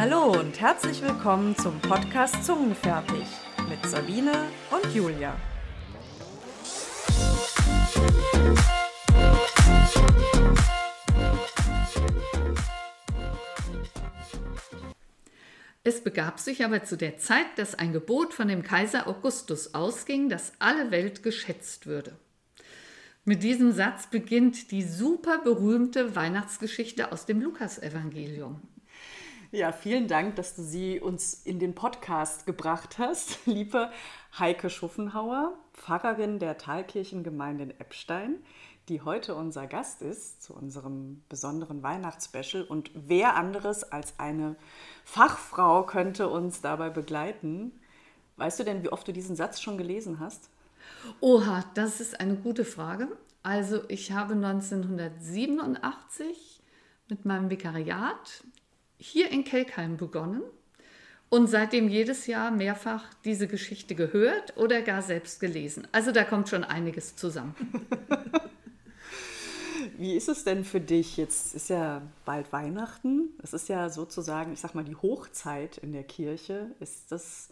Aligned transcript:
Hallo 0.00 0.30
und 0.30 0.60
herzlich 0.60 1.02
willkommen 1.02 1.56
zum 1.56 1.80
Podcast 1.80 2.44
Zungenfertig 2.44 3.26
mit 3.68 3.84
Sabine 3.84 4.30
und 4.70 4.94
Julia. 4.94 5.36
Es 15.82 16.00
begab 16.04 16.38
sich 16.38 16.64
aber 16.64 16.84
zu 16.84 16.96
der 16.96 17.18
Zeit, 17.18 17.46
dass 17.56 17.74
ein 17.74 17.92
Gebot 17.92 18.32
von 18.32 18.46
dem 18.46 18.62
Kaiser 18.62 19.08
Augustus 19.08 19.74
ausging, 19.74 20.28
dass 20.28 20.52
alle 20.60 20.92
Welt 20.92 21.24
geschätzt 21.24 21.88
würde. 21.88 22.16
Mit 23.24 23.42
diesem 23.42 23.72
Satz 23.72 24.06
beginnt 24.06 24.70
die 24.70 24.84
super 24.84 25.38
berühmte 25.38 26.14
Weihnachtsgeschichte 26.14 27.10
aus 27.10 27.26
dem 27.26 27.40
Lukasevangelium. 27.40 28.62
Ja, 29.50 29.72
vielen 29.72 30.08
Dank, 30.08 30.36
dass 30.36 30.56
du 30.56 30.62
sie 30.62 31.00
uns 31.00 31.32
in 31.32 31.58
den 31.58 31.74
Podcast 31.74 32.44
gebracht 32.44 32.98
hast, 32.98 33.38
liebe 33.46 33.90
Heike 34.38 34.68
Schuffenhauer, 34.68 35.56
Pfarrerin 35.72 36.38
der 36.38 36.58
Thalkirchengemeinde 36.58 37.64
in 37.64 37.70
Eppstein, 37.70 38.44
die 38.90 39.00
heute 39.00 39.34
unser 39.34 39.66
Gast 39.66 40.02
ist 40.02 40.42
zu 40.42 40.52
unserem 40.52 41.22
besonderen 41.30 41.82
Weihnachtsspecial. 41.82 42.62
Und 42.62 42.90
wer 42.92 43.36
anderes 43.36 43.84
als 43.84 44.18
eine 44.18 44.56
Fachfrau 45.04 45.84
könnte 45.84 46.28
uns 46.28 46.60
dabei 46.60 46.90
begleiten? 46.90 47.72
Weißt 48.36 48.60
du 48.60 48.64
denn, 48.64 48.82
wie 48.82 48.92
oft 48.92 49.08
du 49.08 49.14
diesen 49.14 49.34
Satz 49.34 49.62
schon 49.62 49.78
gelesen 49.78 50.20
hast? 50.20 50.50
Oha, 51.20 51.64
das 51.72 52.02
ist 52.02 52.20
eine 52.20 52.36
gute 52.36 52.66
Frage. 52.66 53.08
Also 53.42 53.80
ich 53.88 54.12
habe 54.12 54.34
1987 54.34 56.62
mit 57.08 57.24
meinem 57.24 57.48
Vikariat 57.48 58.44
hier 58.98 59.30
in 59.30 59.44
Kelkheim 59.44 59.96
begonnen 59.96 60.42
und 61.30 61.46
seitdem 61.46 61.88
jedes 61.88 62.26
Jahr 62.26 62.50
mehrfach 62.50 63.04
diese 63.24 63.48
Geschichte 63.48 63.94
gehört 63.94 64.56
oder 64.56 64.82
gar 64.82 65.02
selbst 65.02 65.40
gelesen. 65.40 65.86
Also 65.92 66.12
da 66.12 66.24
kommt 66.24 66.48
schon 66.48 66.64
einiges 66.64 67.16
zusammen. 67.16 67.54
Wie 69.98 70.14
ist 70.14 70.28
es 70.28 70.44
denn 70.44 70.64
für 70.64 70.80
dich? 70.80 71.16
Jetzt 71.16 71.54
ist 71.54 71.70
ja 71.70 72.02
bald 72.24 72.52
Weihnachten. 72.52 73.30
Es 73.42 73.52
ist 73.52 73.68
ja 73.68 73.90
sozusagen, 73.90 74.52
ich 74.52 74.60
sag 74.60 74.74
mal, 74.74 74.84
die 74.84 74.94
Hochzeit 74.94 75.76
in 75.78 75.92
der 75.92 76.04
Kirche. 76.04 76.70
Ist 76.78 77.10
das 77.10 77.48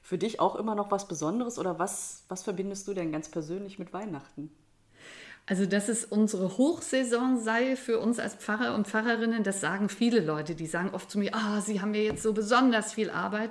für 0.00 0.16
dich 0.16 0.40
auch 0.40 0.56
immer 0.56 0.74
noch 0.74 0.90
was 0.90 1.06
Besonderes 1.06 1.58
oder 1.58 1.78
was, 1.78 2.24
was 2.28 2.42
verbindest 2.42 2.88
du 2.88 2.94
denn 2.94 3.12
ganz 3.12 3.28
persönlich 3.30 3.78
mit 3.78 3.92
Weihnachten? 3.92 4.50
Also, 5.52 5.66
dass 5.66 5.90
es 5.90 6.06
unsere 6.06 6.56
Hochsaison 6.56 7.38
sei 7.38 7.76
für 7.76 7.98
uns 7.98 8.18
als 8.18 8.34
Pfarrer 8.36 8.74
und 8.74 8.88
Pfarrerinnen, 8.88 9.44
das 9.44 9.60
sagen 9.60 9.90
viele 9.90 10.20
Leute. 10.20 10.54
Die 10.54 10.66
sagen 10.66 10.88
oft 10.94 11.10
zu 11.10 11.18
mir, 11.18 11.34
ah, 11.34 11.60
Sie 11.60 11.82
haben 11.82 11.92
ja 11.92 12.00
jetzt 12.00 12.22
so 12.22 12.32
besonders 12.32 12.94
viel 12.94 13.10
Arbeit. 13.10 13.50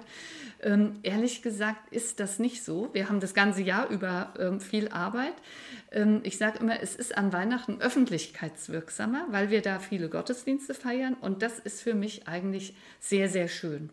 Ähm, 0.63 0.93
ehrlich 1.03 1.43
gesagt 1.43 1.93
ist 1.93 2.19
das 2.19 2.39
nicht 2.39 2.63
so. 2.63 2.89
Wir 2.93 3.07
haben 3.07 3.19
das 3.19 3.35
ganze 3.35 3.61
Jahr 3.61 3.87
über 3.89 4.33
ähm, 4.39 4.59
viel 4.59 4.87
Arbeit. 4.87 5.35
Ähm, 5.91 6.21
ich 6.23 6.39
sage 6.39 6.57
immer, 6.57 6.81
es 6.81 6.95
ist 6.95 7.15
an 7.15 7.33
Weihnachten 7.33 7.79
öffentlichkeitswirksamer, 7.81 9.27
weil 9.29 9.51
wir 9.51 9.61
da 9.61 9.77
viele 9.77 10.09
Gottesdienste 10.09 10.73
feiern 10.73 11.13
und 11.13 11.43
das 11.43 11.59
ist 11.59 11.83
für 11.83 11.93
mich 11.93 12.27
eigentlich 12.27 12.73
sehr, 12.99 13.29
sehr 13.29 13.47
schön. 13.47 13.91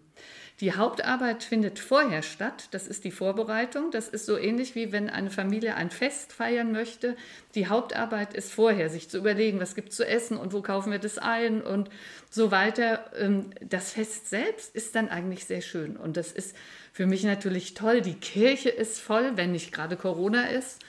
Die 0.60 0.72
Hauptarbeit 0.72 1.44
findet 1.44 1.78
vorher 1.78 2.22
statt. 2.22 2.66
Das 2.72 2.88
ist 2.88 3.04
die 3.04 3.12
Vorbereitung. 3.12 3.92
Das 3.92 4.08
ist 4.08 4.26
so 4.26 4.36
ähnlich 4.36 4.74
wie 4.74 4.90
wenn 4.90 5.08
eine 5.08 5.30
Familie 5.30 5.76
ein 5.76 5.90
Fest 5.90 6.32
feiern 6.32 6.72
möchte. 6.72 7.16
Die 7.54 7.68
Hauptarbeit 7.68 8.34
ist 8.34 8.52
vorher, 8.52 8.90
sich 8.90 9.08
zu 9.08 9.18
überlegen, 9.18 9.60
was 9.60 9.76
gibt 9.76 9.90
es 9.90 9.96
zu 9.96 10.04
essen 10.04 10.36
und 10.36 10.52
wo 10.52 10.60
kaufen 10.60 10.90
wir 10.90 10.98
das 10.98 11.16
ein 11.16 11.62
und 11.62 11.90
so 12.28 12.50
weiter. 12.50 13.04
Ähm, 13.16 13.50
das 13.60 13.92
Fest 13.92 14.28
selbst 14.28 14.74
ist 14.74 14.96
dann 14.96 15.08
eigentlich 15.08 15.44
sehr 15.44 15.60
schön. 15.60 15.96
Und 15.96 16.16
das 16.16 16.32
ist 16.32 16.56
für 16.92 17.06
mich 17.06 17.22
natürlich 17.22 17.74
toll. 17.74 18.00
Die 18.00 18.14
Kirche 18.14 18.70
ist 18.70 18.98
voll, 18.98 19.36
wenn 19.36 19.52
nicht 19.52 19.70
gerade 19.72 19.96
Corona 19.96 20.48
ist. 20.48 20.80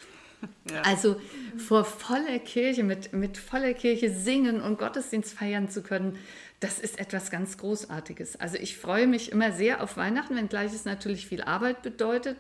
Also 0.84 1.20
vor 1.58 1.84
voller 1.84 2.40
Kirche, 2.40 2.84
mit, 2.84 3.12
mit 3.14 3.38
voller 3.38 3.74
Kirche 3.74 4.14
singen 4.14 4.62
und 4.62 4.78
Gottesdienst 4.78 5.34
feiern 5.34 5.70
zu 5.70 5.82
können, 5.82 6.18
das 6.60 6.80
ist 6.80 7.00
etwas 7.00 7.32
ganz 7.32 7.58
Großartiges. 7.58 8.40
Also 8.40 8.58
ich 8.58 8.78
freue 8.78 9.08
mich 9.08 9.32
immer 9.32 9.52
sehr 9.52 9.82
auf 9.82 9.98
Weihnachten, 9.98 10.36
wenngleich 10.36 10.74
es 10.74 10.86
natürlich 10.86 11.26
viel 11.26 11.42
Arbeit 11.42 11.82
bedeutet. 11.82 12.38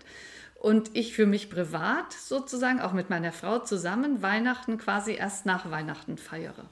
Und 0.56 0.91
ich 0.94 1.13
für 1.13 1.25
mich 1.25 1.50
privat 1.50 2.12
sozusagen, 2.12 2.81
auch 2.81 2.91
mit 2.91 3.09
meiner 3.09 3.31
Frau 3.31 3.59
zusammen, 3.59 4.22
Weihnachten 4.22 4.78
quasi 4.78 5.13
erst 5.13 5.46
nach 5.46 5.72
Weihnachten 5.72 6.18
feiere. 6.18 6.66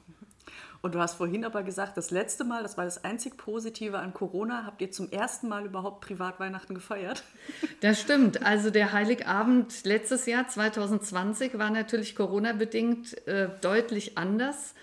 Und 0.82 0.96
du 0.96 1.00
hast 1.00 1.16
vorhin 1.16 1.44
aber 1.44 1.64
gesagt, 1.64 1.98
das 1.98 2.12
letzte 2.12 2.44
Mal, 2.44 2.64
das 2.64 2.78
war 2.78 2.86
das 2.86 3.04
einzig 3.04 3.38
Positive 3.38 3.98
an 3.98 4.14
Corona, 4.14 4.66
habt 4.66 4.82
ihr 4.82 4.92
zum 4.92 5.12
ersten 5.12 5.48
Mal 5.48 5.66
überhaupt 5.66 6.02
privat 6.02 6.40
Weihnachten 6.40 6.74
gefeiert? 6.74 7.24
Das 7.82 8.02
stimmt. 8.02 8.44
Also 8.44 8.72
der 8.72 8.92
Heiligabend 8.92 9.86
letztes 9.86 10.26
Jahr, 10.26 10.48
2020, 10.48 11.60
war 11.60 11.70
natürlich 11.70 12.16
Corona-bedingt 12.16 13.28
äh, 13.28 13.50
deutlich 13.62 14.18
anders 14.18 14.74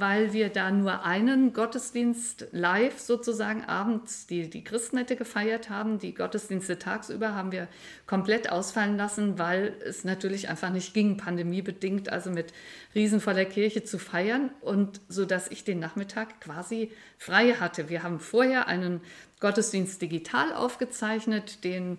weil 0.00 0.32
wir 0.32 0.48
da 0.48 0.70
nur 0.70 1.04
einen 1.04 1.52
Gottesdienst 1.52 2.46
live 2.52 2.98
sozusagen 2.98 3.64
abends 3.64 4.26
die, 4.26 4.48
die 4.50 4.64
Christmette 4.64 5.16
gefeiert 5.16 5.70
haben. 5.70 5.98
Die 5.98 6.14
Gottesdienste 6.14 6.78
tagsüber 6.78 7.34
haben 7.34 7.52
wir 7.52 7.68
komplett 8.06 8.50
ausfallen 8.50 8.96
lassen, 8.96 9.38
weil 9.38 9.74
es 9.84 10.04
natürlich 10.04 10.48
einfach 10.48 10.70
nicht 10.70 10.94
ging, 10.94 11.16
pandemiebedingt, 11.16 12.10
also 12.10 12.30
mit 12.30 12.52
riesenvoller 12.94 13.44
Kirche 13.44 13.84
zu 13.84 13.98
feiern 13.98 14.50
und 14.60 15.00
so 15.08 15.24
dass 15.24 15.50
ich 15.50 15.64
den 15.64 15.78
Nachmittag 15.78 16.40
quasi 16.40 16.92
frei 17.18 17.54
hatte. 17.54 17.88
Wir 17.88 18.02
haben 18.02 18.20
vorher 18.20 18.68
einen 18.68 19.00
Gottesdienst 19.40 20.02
digital 20.02 20.52
aufgezeichnet, 20.52 21.62
den 21.64 21.98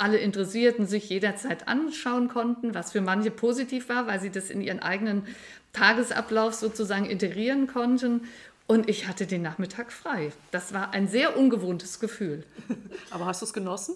alle 0.00 0.18
Interessierten 0.18 0.86
sich 0.86 1.08
jederzeit 1.08 1.68
anschauen 1.68 2.28
konnten, 2.28 2.74
was 2.74 2.92
für 2.92 3.00
manche 3.00 3.30
positiv 3.30 3.88
war, 3.88 4.06
weil 4.06 4.20
sie 4.20 4.30
das 4.30 4.50
in 4.50 4.60
ihren 4.60 4.80
eigenen 4.80 5.26
Tagesablauf 5.72 6.54
sozusagen 6.54 7.06
integrieren 7.06 7.66
konnten. 7.66 8.22
Und 8.66 8.90
ich 8.90 9.08
hatte 9.08 9.26
den 9.26 9.40
Nachmittag 9.40 9.90
frei. 9.90 10.30
Das 10.50 10.74
war 10.74 10.92
ein 10.92 11.08
sehr 11.08 11.38
ungewohntes 11.38 12.00
Gefühl. 12.00 12.44
Aber 13.10 13.24
hast 13.24 13.40
du 13.40 13.46
es 13.46 13.54
genossen? 13.54 13.94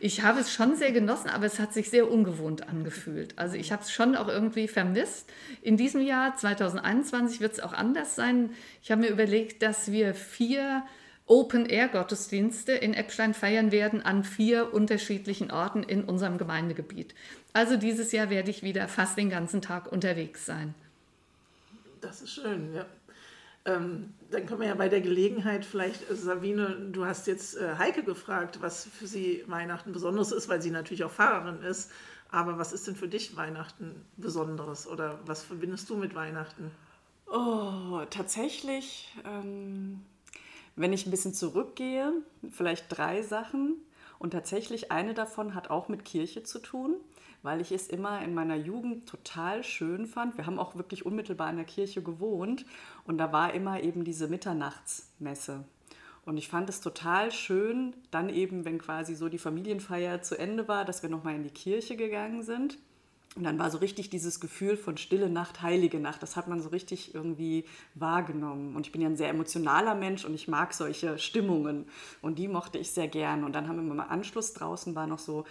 Ich 0.00 0.22
habe 0.22 0.40
es 0.40 0.52
schon 0.52 0.76
sehr 0.76 0.92
genossen, 0.92 1.30
aber 1.30 1.46
es 1.46 1.58
hat 1.58 1.72
sich 1.72 1.88
sehr 1.88 2.10
ungewohnt 2.10 2.68
angefühlt. 2.68 3.38
Also 3.38 3.56
ich 3.56 3.72
habe 3.72 3.82
es 3.82 3.90
schon 3.90 4.14
auch 4.14 4.28
irgendwie 4.28 4.68
vermisst. 4.68 5.30
In 5.62 5.78
diesem 5.78 6.02
Jahr, 6.02 6.36
2021, 6.36 7.40
wird 7.40 7.54
es 7.54 7.60
auch 7.60 7.72
anders 7.72 8.14
sein. 8.14 8.50
Ich 8.82 8.90
habe 8.90 9.00
mir 9.00 9.08
überlegt, 9.08 9.62
dass 9.62 9.90
wir 9.90 10.14
vier 10.14 10.82
Open-Air-Gottesdienste 11.32 12.72
in 12.72 12.92
Eppstein 12.92 13.32
feiern 13.32 13.72
werden 13.72 14.02
an 14.02 14.22
vier 14.22 14.74
unterschiedlichen 14.74 15.50
Orten 15.50 15.82
in 15.82 16.04
unserem 16.04 16.36
Gemeindegebiet. 16.36 17.14
Also 17.54 17.78
dieses 17.78 18.12
Jahr 18.12 18.28
werde 18.28 18.50
ich 18.50 18.62
wieder 18.62 18.86
fast 18.86 19.16
den 19.16 19.30
ganzen 19.30 19.62
Tag 19.62 19.90
unterwegs 19.90 20.44
sein. 20.44 20.74
Das 22.02 22.20
ist 22.20 22.32
schön, 22.32 22.74
ja. 22.74 22.84
Ähm, 23.64 24.12
dann 24.30 24.44
können 24.44 24.60
wir 24.60 24.68
ja 24.68 24.74
bei 24.74 24.90
der 24.90 25.00
Gelegenheit 25.00 25.64
vielleicht, 25.64 26.10
äh, 26.10 26.14
Sabine, 26.14 26.76
du 26.92 27.06
hast 27.06 27.26
jetzt 27.26 27.56
äh, 27.56 27.76
Heike 27.78 28.02
gefragt, 28.02 28.58
was 28.60 28.84
für 28.84 29.06
sie 29.06 29.42
Weihnachten 29.46 29.92
Besonderes 29.92 30.32
ist, 30.32 30.50
weil 30.50 30.60
sie 30.60 30.70
natürlich 30.70 31.04
auch 31.04 31.12
Fahrerin 31.12 31.62
ist. 31.62 31.90
Aber 32.28 32.58
was 32.58 32.74
ist 32.74 32.86
denn 32.88 32.96
für 32.96 33.08
dich 33.08 33.36
Weihnachten 33.36 34.04
Besonderes 34.18 34.86
oder 34.86 35.18
was 35.24 35.42
verbindest 35.42 35.88
du 35.88 35.96
mit 35.96 36.14
Weihnachten? 36.14 36.70
Oh, 37.26 38.02
tatsächlich, 38.10 39.14
ähm, 39.24 40.02
wenn 40.76 40.92
ich 40.92 41.06
ein 41.06 41.10
bisschen 41.10 41.34
zurückgehe, 41.34 42.12
vielleicht 42.50 42.86
drei 42.88 43.22
Sachen. 43.22 43.76
Und 44.18 44.30
tatsächlich 44.30 44.92
eine 44.92 45.14
davon 45.14 45.54
hat 45.54 45.70
auch 45.70 45.88
mit 45.88 46.04
Kirche 46.04 46.44
zu 46.44 46.60
tun 46.60 46.96
weil 47.42 47.60
ich 47.60 47.72
es 47.72 47.88
immer 47.88 48.22
in 48.22 48.34
meiner 48.34 48.56
Jugend 48.56 49.08
total 49.08 49.64
schön 49.64 50.06
fand. 50.06 50.36
Wir 50.36 50.46
haben 50.46 50.58
auch 50.58 50.76
wirklich 50.76 51.04
unmittelbar 51.04 51.50
in 51.50 51.56
der 51.56 51.64
Kirche 51.64 52.02
gewohnt 52.02 52.64
und 53.04 53.18
da 53.18 53.32
war 53.32 53.52
immer 53.52 53.82
eben 53.82 54.04
diese 54.04 54.28
Mitternachtsmesse. 54.28 55.64
Und 56.24 56.36
ich 56.36 56.48
fand 56.48 56.70
es 56.70 56.80
total 56.80 57.32
schön, 57.32 57.94
dann 58.12 58.28
eben, 58.28 58.64
wenn 58.64 58.78
quasi 58.78 59.16
so 59.16 59.28
die 59.28 59.38
Familienfeier 59.38 60.22
zu 60.22 60.38
Ende 60.38 60.68
war, 60.68 60.84
dass 60.84 61.02
wir 61.02 61.10
nochmal 61.10 61.34
in 61.34 61.42
die 61.42 61.50
Kirche 61.50 61.96
gegangen 61.96 62.44
sind. 62.44 62.78
Und 63.34 63.44
dann 63.44 63.58
war 63.58 63.70
so 63.70 63.78
richtig 63.78 64.10
dieses 64.10 64.40
Gefühl 64.40 64.76
von 64.76 64.98
stille 64.98 65.30
Nacht, 65.30 65.62
heilige 65.62 65.98
Nacht. 65.98 66.22
Das 66.22 66.36
hat 66.36 66.48
man 66.48 66.60
so 66.60 66.68
richtig 66.68 67.14
irgendwie 67.14 67.64
wahrgenommen. 67.94 68.76
Und 68.76 68.86
ich 68.86 68.92
bin 68.92 69.00
ja 69.00 69.08
ein 69.08 69.16
sehr 69.16 69.30
emotionaler 69.30 69.94
Mensch 69.94 70.26
und 70.26 70.34
ich 70.34 70.48
mag 70.48 70.74
solche 70.74 71.18
Stimmungen. 71.18 71.86
Und 72.20 72.38
die 72.38 72.46
mochte 72.46 72.76
ich 72.76 72.90
sehr 72.90 73.08
gern. 73.08 73.44
Und 73.44 73.54
dann 73.54 73.68
haben 73.68 73.86
wir 73.86 73.94
mal 73.94 74.04
Anschluss 74.04 74.52
draußen, 74.52 74.94
war 74.94 75.06
noch 75.06 75.18
so 75.18 75.44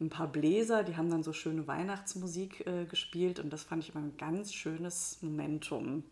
ein 0.00 0.08
paar 0.08 0.28
Bläser, 0.28 0.82
die 0.82 0.96
haben 0.96 1.10
dann 1.10 1.22
so 1.22 1.34
schöne 1.34 1.66
Weihnachtsmusik 1.66 2.66
äh, 2.66 2.86
gespielt 2.86 3.38
und 3.38 3.52
das 3.52 3.64
fand 3.64 3.84
ich 3.84 3.94
immer 3.94 4.02
ein 4.02 4.16
ganz 4.16 4.54
schönes 4.54 5.18
Momentum. 5.20 5.96
Mhm. 5.96 6.02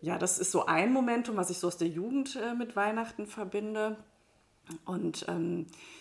Ja, 0.00 0.16
das 0.16 0.38
ist 0.38 0.50
so 0.50 0.64
ein 0.64 0.90
Momentum, 0.90 1.36
was 1.36 1.50
ich 1.50 1.58
so 1.58 1.66
aus 1.66 1.76
der 1.76 1.88
Jugend 1.88 2.36
äh, 2.36 2.54
mit 2.54 2.76
Weihnachten 2.76 3.26
verbinde. 3.26 3.98
Und 4.86 5.26
ähm, 5.28 5.66
Äh, 5.66 5.99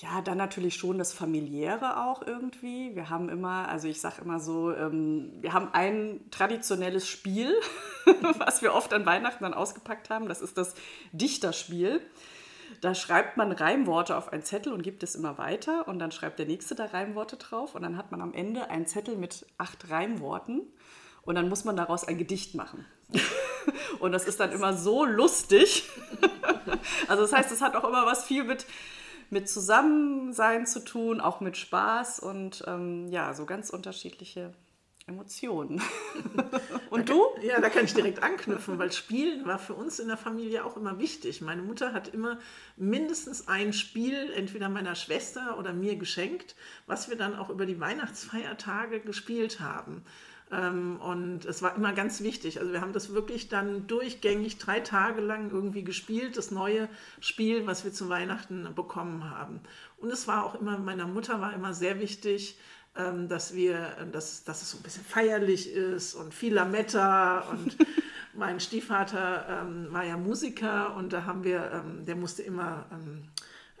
ja, 0.00 0.20
dann 0.20 0.38
natürlich 0.38 0.76
schon 0.76 0.98
das 0.98 1.12
Familiäre 1.12 2.04
auch 2.04 2.22
irgendwie. 2.26 2.94
Wir 2.94 3.10
haben 3.10 3.28
immer, 3.28 3.68
also 3.68 3.88
ich 3.88 4.00
sage 4.00 4.22
immer 4.22 4.40
so, 4.40 4.72
ähm, 4.72 5.32
wir 5.40 5.52
haben 5.52 5.70
ein 5.72 6.20
traditionelles 6.30 7.08
Spiel, 7.08 7.54
was 8.38 8.62
wir 8.62 8.74
oft 8.74 8.92
an 8.92 9.06
Weihnachten 9.06 9.44
dann 9.44 9.54
ausgepackt 9.54 10.10
haben. 10.10 10.28
Das 10.28 10.40
ist 10.40 10.58
das 10.58 10.74
Dichterspiel. 11.12 12.00
Da 12.80 12.94
schreibt 12.94 13.36
man 13.36 13.50
Reimworte 13.50 14.16
auf 14.16 14.32
einen 14.32 14.44
Zettel 14.44 14.72
und 14.72 14.82
gibt 14.82 15.02
es 15.02 15.14
immer 15.14 15.38
weiter. 15.38 15.88
Und 15.88 15.98
dann 15.98 16.12
schreibt 16.12 16.38
der 16.38 16.46
Nächste 16.46 16.74
da 16.74 16.84
Reimworte 16.84 17.36
drauf. 17.36 17.74
Und 17.74 17.82
dann 17.82 17.96
hat 17.96 18.12
man 18.12 18.20
am 18.20 18.34
Ende 18.34 18.70
einen 18.70 18.86
Zettel 18.86 19.16
mit 19.16 19.46
acht 19.56 19.90
Reimworten. 19.90 20.62
Und 21.22 21.34
dann 21.34 21.48
muss 21.48 21.64
man 21.64 21.76
daraus 21.76 22.04
ein 22.04 22.18
Gedicht 22.18 22.54
machen. 22.54 22.86
und 23.98 24.12
das 24.12 24.26
ist 24.26 24.38
dann 24.38 24.52
immer 24.52 24.74
so 24.74 25.04
lustig. 25.04 25.88
also 27.08 27.22
das 27.22 27.32
heißt, 27.32 27.50
es 27.50 27.62
hat 27.62 27.74
auch 27.74 27.84
immer 27.84 28.06
was 28.06 28.24
viel 28.24 28.44
mit, 28.44 28.66
mit 29.30 29.48
Zusammensein 29.48 30.66
zu 30.66 30.84
tun, 30.84 31.20
auch 31.20 31.40
mit 31.40 31.56
Spaß 31.56 32.20
und 32.20 32.64
ähm, 32.66 33.08
ja, 33.08 33.34
so 33.34 33.44
ganz 33.44 33.70
unterschiedliche 33.70 34.52
Emotionen. 35.08 35.80
Und 36.90 37.08
du? 37.08 37.22
Ja, 37.42 37.60
da 37.60 37.70
kann 37.70 37.86
ich 37.86 37.94
direkt 37.94 38.22
anknüpfen, 38.22 38.78
weil 38.78 38.92
Spielen 38.92 39.46
war 39.46 39.58
für 39.58 39.74
uns 39.74 39.98
in 39.98 40.08
der 40.08 40.16
Familie 40.16 40.64
auch 40.64 40.76
immer 40.76 40.98
wichtig. 40.98 41.40
Meine 41.40 41.62
Mutter 41.62 41.92
hat 41.92 42.08
immer 42.08 42.38
mindestens 42.76 43.48
ein 43.48 43.72
Spiel, 43.72 44.30
entweder 44.34 44.68
meiner 44.68 44.94
Schwester 44.94 45.58
oder 45.58 45.72
mir 45.72 45.96
geschenkt, 45.96 46.56
was 46.86 47.08
wir 47.08 47.16
dann 47.16 47.36
auch 47.36 47.48
über 47.48 47.64
die 47.64 47.80
Weihnachtsfeiertage 47.80 49.00
gespielt 49.00 49.60
haben. 49.60 50.04
Ähm, 50.50 50.98
und 51.00 51.44
es 51.44 51.62
war 51.62 51.76
immer 51.76 51.92
ganz 51.92 52.22
wichtig. 52.22 52.60
Also 52.60 52.72
wir 52.72 52.80
haben 52.80 52.92
das 52.92 53.12
wirklich 53.12 53.48
dann 53.48 53.86
durchgängig 53.86 54.58
drei 54.58 54.80
Tage 54.80 55.20
lang 55.20 55.50
irgendwie 55.50 55.84
gespielt, 55.84 56.36
das 56.36 56.50
neue 56.50 56.88
Spiel, 57.20 57.66
was 57.66 57.84
wir 57.84 57.92
zu 57.92 58.08
Weihnachten 58.08 58.68
bekommen 58.74 59.30
haben. 59.30 59.60
Und 59.98 60.10
es 60.10 60.26
war 60.26 60.44
auch 60.44 60.54
immer, 60.54 60.78
meiner 60.78 61.06
Mutter 61.06 61.40
war 61.40 61.52
immer 61.52 61.74
sehr 61.74 62.00
wichtig, 62.00 62.58
ähm, 62.96 63.28
dass 63.28 63.54
wir, 63.54 64.08
dass, 64.12 64.44
dass 64.44 64.62
es 64.62 64.70
so 64.70 64.78
ein 64.78 64.82
bisschen 64.82 65.04
feierlich 65.04 65.70
ist 65.70 66.14
und 66.14 66.32
viel 66.32 66.54
Lametta 66.54 67.40
und 67.40 67.76
mein 68.34 68.60
Stiefvater 68.60 69.62
ähm, 69.62 69.92
war 69.92 70.04
ja 70.04 70.16
Musiker 70.16 70.96
und 70.96 71.12
da 71.12 71.24
haben 71.24 71.44
wir, 71.44 71.84
der 72.06 72.16
musste 72.16 72.42
immer 72.42 72.86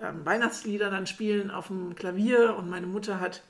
Weihnachtslieder 0.00 0.90
dann 0.90 1.06
spielen 1.06 1.50
auf 1.50 1.68
dem 1.68 1.94
Klavier 1.94 2.56
und 2.56 2.68
meine 2.68 2.86
Mutter 2.86 3.20
hat 3.20 3.42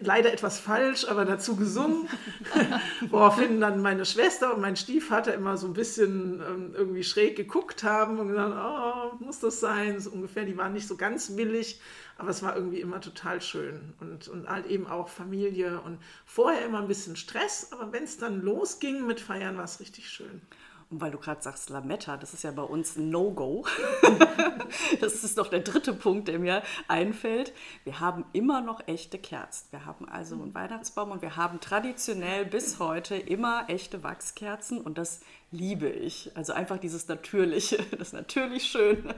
leider 0.00 0.32
etwas 0.32 0.58
falsch, 0.58 1.06
aber 1.08 1.24
dazu 1.24 1.56
gesungen, 1.56 2.08
woraufhin 3.10 3.60
dann 3.60 3.80
meine 3.82 4.04
Schwester 4.04 4.54
und 4.54 4.60
mein 4.60 4.76
Stiefvater 4.76 5.34
immer 5.34 5.56
so 5.56 5.66
ein 5.66 5.72
bisschen 5.72 6.40
ähm, 6.40 6.74
irgendwie 6.74 7.04
schräg 7.04 7.36
geguckt 7.36 7.84
haben 7.84 8.18
und 8.18 8.28
gesagt, 8.28 8.54
oh, 8.56 9.24
muss 9.24 9.40
das 9.40 9.60
sein, 9.60 10.00
so 10.00 10.10
ungefähr, 10.10 10.44
die 10.44 10.56
waren 10.56 10.72
nicht 10.72 10.88
so 10.88 10.96
ganz 10.96 11.36
willig, 11.36 11.80
aber 12.18 12.30
es 12.30 12.42
war 12.42 12.56
irgendwie 12.56 12.80
immer 12.80 13.00
total 13.00 13.40
schön. 13.40 13.94
Und, 14.00 14.28
und 14.28 14.48
halt 14.48 14.66
eben 14.66 14.86
auch 14.86 15.08
Familie 15.08 15.80
und 15.80 15.98
vorher 16.24 16.64
immer 16.64 16.80
ein 16.80 16.88
bisschen 16.88 17.16
Stress, 17.16 17.68
aber 17.72 17.92
wenn 17.92 18.04
es 18.04 18.18
dann 18.18 18.42
losging 18.42 19.06
mit 19.06 19.20
Feiern, 19.20 19.56
war 19.56 19.64
es 19.64 19.80
richtig 19.80 20.08
schön. 20.08 20.40
Und 20.90 21.00
weil 21.00 21.10
du 21.10 21.18
gerade 21.18 21.42
sagst 21.42 21.70
Lametta, 21.70 22.16
das 22.16 22.34
ist 22.34 22.44
ja 22.44 22.50
bei 22.50 22.62
uns 22.62 22.96
ein 22.96 23.10
No-Go. 23.10 23.66
das 25.00 25.24
ist 25.24 25.36
noch 25.36 25.48
der 25.48 25.60
dritte 25.60 25.92
Punkt, 25.92 26.28
der 26.28 26.38
mir 26.38 26.62
einfällt. 26.88 27.52
Wir 27.84 28.00
haben 28.00 28.24
immer 28.32 28.60
noch 28.60 28.86
echte 28.86 29.18
Kerzen. 29.18 29.68
Wir 29.70 29.86
haben 29.86 30.08
also 30.08 30.34
einen 30.34 30.54
Weihnachtsbaum 30.54 31.10
und 31.10 31.22
wir 31.22 31.36
haben 31.36 31.60
traditionell 31.60 32.44
bis 32.44 32.78
heute 32.78 33.16
immer 33.16 33.64
echte 33.68 34.02
Wachskerzen 34.02 34.80
und 34.80 34.98
das 34.98 35.20
liebe 35.54 35.88
ich. 35.88 36.30
Also 36.34 36.52
einfach 36.52 36.78
dieses 36.78 37.08
Natürliche, 37.08 37.78
das 37.98 38.12
natürlich 38.12 38.64
Schöne. 38.64 39.14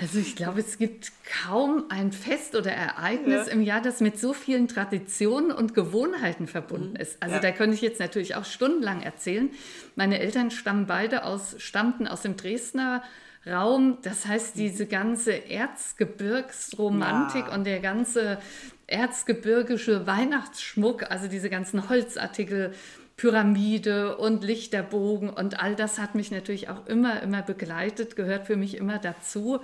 Also 0.00 0.18
ich 0.18 0.36
glaube, 0.36 0.60
es 0.60 0.78
gibt 0.78 1.10
kaum 1.44 1.86
ein 1.88 2.12
Fest 2.12 2.54
oder 2.54 2.70
Ereignis 2.70 3.48
ja. 3.48 3.52
im 3.52 3.62
Jahr, 3.62 3.80
das 3.80 4.00
mit 4.00 4.18
so 4.18 4.32
vielen 4.32 4.68
Traditionen 4.68 5.50
und 5.50 5.74
Gewohnheiten 5.74 6.46
verbunden 6.46 6.90
mhm. 6.90 6.96
ist. 6.96 7.20
Also 7.22 7.36
ja. 7.36 7.40
da 7.40 7.50
könnte 7.50 7.74
ich 7.74 7.82
jetzt 7.82 7.98
natürlich 7.98 8.36
auch 8.36 8.44
stundenlang 8.44 9.02
erzählen. 9.02 9.50
Meine 9.96 10.20
Eltern 10.20 10.50
stammen 10.50 10.86
beide 10.86 11.24
aus, 11.24 11.56
stammten 11.58 12.06
aus 12.06 12.22
dem 12.22 12.36
Dresdner 12.36 13.02
Raum. 13.46 13.98
Das 14.02 14.26
heißt, 14.26 14.56
mhm. 14.56 14.60
diese 14.60 14.86
ganze 14.86 15.50
Erzgebirgsromantik 15.50 17.46
ja. 17.48 17.54
und 17.54 17.64
der 17.64 17.80
ganze 17.80 18.38
erzgebirgische 18.86 20.06
Weihnachtsschmuck, 20.06 21.10
also 21.10 21.28
diese 21.28 21.50
ganzen 21.50 21.88
Holzartikel, 21.88 22.72
Pyramide 23.18 24.16
und 24.16 24.44
Lichterbogen 24.44 25.28
und 25.28 25.60
all 25.60 25.74
das 25.74 25.98
hat 25.98 26.14
mich 26.14 26.30
natürlich 26.30 26.68
auch 26.68 26.86
immer, 26.86 27.20
immer 27.20 27.42
begleitet, 27.42 28.14
gehört 28.14 28.46
für 28.46 28.54
mich 28.56 28.76
immer 28.76 28.98
dazu. 28.98 29.58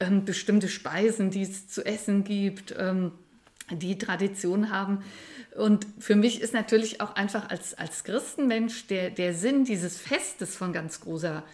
Ähm, 0.00 0.24
bestimmte 0.24 0.68
Speisen, 0.68 1.30
die 1.30 1.42
es 1.42 1.68
zu 1.68 1.84
essen 1.84 2.24
gibt, 2.24 2.74
ähm, 2.78 3.12
die 3.70 3.98
Tradition 3.98 4.70
haben. 4.70 5.04
Und 5.54 5.86
für 5.98 6.16
mich 6.16 6.40
ist 6.40 6.54
natürlich 6.54 7.02
auch 7.02 7.14
einfach 7.14 7.50
als, 7.50 7.74
als 7.74 8.04
Christenmensch 8.04 8.86
der, 8.86 9.10
der 9.10 9.34
Sinn 9.34 9.64
dieses 9.64 9.98
Festes 9.98 10.56
von 10.56 10.72
ganz 10.72 11.02
großer 11.02 11.44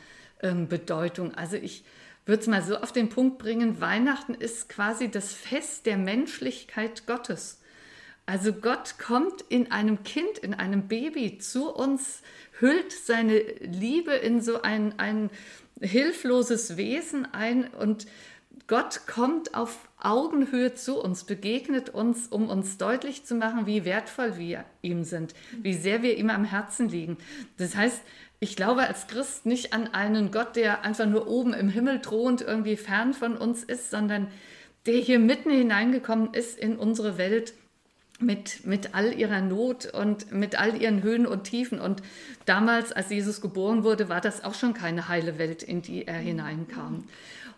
ähm, 0.42 0.68
Bedeutung. 0.68 1.34
Also 1.34 1.56
ich 1.56 1.82
würde 2.26 2.42
es 2.42 2.46
mal 2.46 2.62
so 2.62 2.76
auf 2.76 2.92
den 2.92 3.08
Punkt 3.08 3.38
bringen, 3.38 3.80
Weihnachten 3.80 4.34
ist 4.34 4.68
quasi 4.68 5.10
das 5.10 5.32
Fest 5.32 5.86
der 5.86 5.96
Menschlichkeit 5.96 7.08
Gottes. 7.08 7.59
Also 8.26 8.52
Gott 8.52 8.98
kommt 8.98 9.42
in 9.48 9.72
einem 9.72 10.02
Kind, 10.04 10.38
in 10.38 10.54
einem 10.54 10.88
Baby 10.88 11.38
zu 11.38 11.70
uns, 11.74 12.22
hüllt 12.60 12.92
seine 12.92 13.38
Liebe 13.60 14.12
in 14.12 14.40
so 14.40 14.62
ein, 14.62 14.98
ein 14.98 15.30
hilfloses 15.80 16.76
Wesen 16.76 17.26
ein 17.32 17.68
und 17.68 18.06
Gott 18.66 19.06
kommt 19.08 19.56
auf 19.56 19.88
Augenhöhe 19.98 20.74
zu 20.74 21.02
uns, 21.02 21.24
begegnet 21.24 21.88
uns, 21.88 22.28
um 22.28 22.48
uns 22.48 22.78
deutlich 22.78 23.24
zu 23.24 23.34
machen, 23.34 23.66
wie 23.66 23.84
wertvoll 23.84 24.38
wir 24.38 24.64
ihm 24.80 25.02
sind, 25.02 25.34
wie 25.60 25.74
sehr 25.74 26.02
wir 26.02 26.16
ihm 26.16 26.30
am 26.30 26.44
Herzen 26.44 26.88
liegen. 26.88 27.16
Das 27.56 27.74
heißt, 27.74 28.00
ich 28.38 28.54
glaube 28.54 28.82
als 28.82 29.08
Christ 29.08 29.44
nicht 29.44 29.72
an 29.72 29.88
einen 29.88 30.30
Gott, 30.30 30.54
der 30.54 30.84
einfach 30.84 31.06
nur 31.06 31.26
oben 31.26 31.52
im 31.52 31.68
Himmel 31.68 32.00
thront, 32.00 32.42
irgendwie 32.42 32.76
fern 32.76 33.12
von 33.12 33.36
uns 33.36 33.64
ist, 33.64 33.90
sondern 33.90 34.28
der 34.86 34.94
hier 34.94 35.18
mitten 35.18 35.50
hineingekommen 35.50 36.32
ist 36.32 36.56
in 36.56 36.76
unsere 36.76 37.18
Welt 37.18 37.52
mit, 38.20 38.66
mit 38.66 38.94
all 38.94 39.18
ihrer 39.18 39.40
Not 39.40 39.86
und 39.86 40.32
mit 40.32 40.58
all 40.58 40.80
ihren 40.80 41.02
Höhen 41.02 41.26
und 41.26 41.44
Tiefen. 41.44 41.80
Und 41.80 42.02
damals, 42.44 42.92
als 42.92 43.10
Jesus 43.10 43.40
geboren 43.40 43.84
wurde, 43.84 44.08
war 44.08 44.20
das 44.20 44.44
auch 44.44 44.54
schon 44.54 44.74
keine 44.74 45.08
heile 45.08 45.38
Welt, 45.38 45.62
in 45.62 45.82
die 45.82 46.06
er 46.06 46.18
hineinkam. 46.18 47.04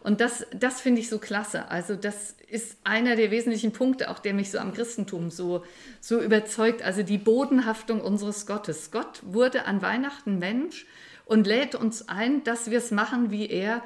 Und 0.03 0.21
das, 0.21 0.47
das 0.53 0.81
finde 0.81 1.01
ich 1.01 1.09
so 1.09 1.19
klasse. 1.19 1.71
Also 1.71 1.95
das 1.95 2.35
ist 2.49 2.77
einer 2.83 3.15
der 3.15 3.31
wesentlichen 3.31 3.73
Punkte, 3.73 4.11
auch 4.11 4.19
der 4.19 4.35
mich 4.35 4.51
so 4.51 4.59
am 4.59 4.75
Christentum 4.75 5.31
so, 5.31 5.65
so 6.01 6.21
überzeugt. 6.21 6.83
Also 6.83 7.03
die 7.03 7.19
Bodenhaftung 7.19 8.01
unseres 8.01 8.47
Gottes. 8.47 8.91
Gott 8.91 9.21
wurde 9.23 9.65
an 9.65 9.81
Weihnachten 9.81 10.39
Mensch 10.39 10.87
und 11.25 11.47
lädt 11.47 11.75
uns 11.77 12.09
ein, 12.09 12.43
dass 12.43 12.71
wir 12.71 12.79
es 12.79 12.91
machen 12.91 13.31
wie 13.31 13.49
er, 13.49 13.83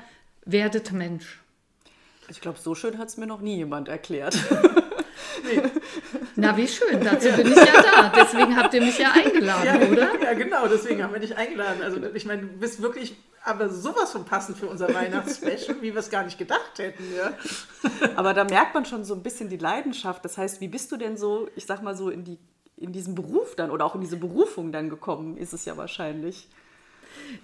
werdet 0.46 0.92
Mensch. 0.92 1.40
Ich 2.28 2.40
glaube, 2.40 2.58
so 2.58 2.74
schön 2.74 2.98
hat 2.98 3.08
es 3.08 3.18
mir 3.18 3.26
noch 3.26 3.40
nie 3.40 3.56
jemand 3.56 3.88
erklärt. 3.88 4.36
Nee. 5.44 5.62
Na, 6.36 6.56
wie 6.56 6.68
schön, 6.68 7.02
dazu 7.02 7.28
bin 7.32 7.46
ich 7.46 7.56
ja 7.56 7.82
da. 7.82 8.12
Deswegen 8.14 8.56
habt 8.56 8.74
ihr 8.74 8.82
mich 8.82 8.98
ja 8.98 9.12
eingeladen, 9.12 9.64
ja, 9.64 9.88
oder? 9.88 10.22
Ja, 10.22 10.34
genau, 10.34 10.68
deswegen 10.68 11.02
haben 11.02 11.12
wir 11.12 11.20
dich 11.20 11.36
eingeladen. 11.36 11.82
Also, 11.82 11.98
ich 12.14 12.26
meine, 12.26 12.42
du 12.42 12.48
bist 12.48 12.82
wirklich 12.82 13.16
aber 13.42 13.70
sowas 13.70 14.10
von 14.10 14.24
passend 14.24 14.58
für 14.58 14.66
unser 14.66 14.92
Weihnachtsspecial, 14.92 15.80
wie 15.80 15.94
wir 15.94 16.00
es 16.00 16.10
gar 16.10 16.24
nicht 16.24 16.36
gedacht 16.36 16.78
hätten. 16.78 17.04
Ja. 17.16 17.32
Aber 18.16 18.34
da 18.34 18.44
merkt 18.44 18.74
man 18.74 18.84
schon 18.84 19.04
so 19.04 19.14
ein 19.14 19.22
bisschen 19.22 19.48
die 19.48 19.56
Leidenschaft. 19.56 20.24
Das 20.24 20.36
heißt, 20.36 20.60
wie 20.60 20.68
bist 20.68 20.90
du 20.90 20.96
denn 20.96 21.16
so, 21.16 21.48
ich 21.54 21.64
sag 21.64 21.80
mal 21.82 21.96
so, 21.96 22.10
in, 22.10 22.24
die, 22.24 22.38
in 22.76 22.92
diesen 22.92 23.14
Beruf 23.14 23.54
dann 23.54 23.70
oder 23.70 23.84
auch 23.84 23.94
in 23.94 24.00
diese 24.00 24.16
Berufung 24.16 24.72
dann 24.72 24.90
gekommen, 24.90 25.36
ist 25.36 25.52
es 25.52 25.64
ja 25.64 25.76
wahrscheinlich. 25.76 26.48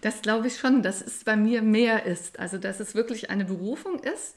Das 0.01 0.23
glaube 0.23 0.49
ich 0.49 0.59
schon, 0.59 0.83
dass 0.83 1.01
es 1.01 1.25
bei 1.25 1.37
mir 1.37 1.63
mehr 1.63 2.05
ist. 2.05 2.41
Also, 2.41 2.59
dass 2.59 2.81
es 2.81 2.95
wirklich 2.97 3.31
eine 3.31 3.45
Berufung 3.45 4.01
ist 4.01 4.35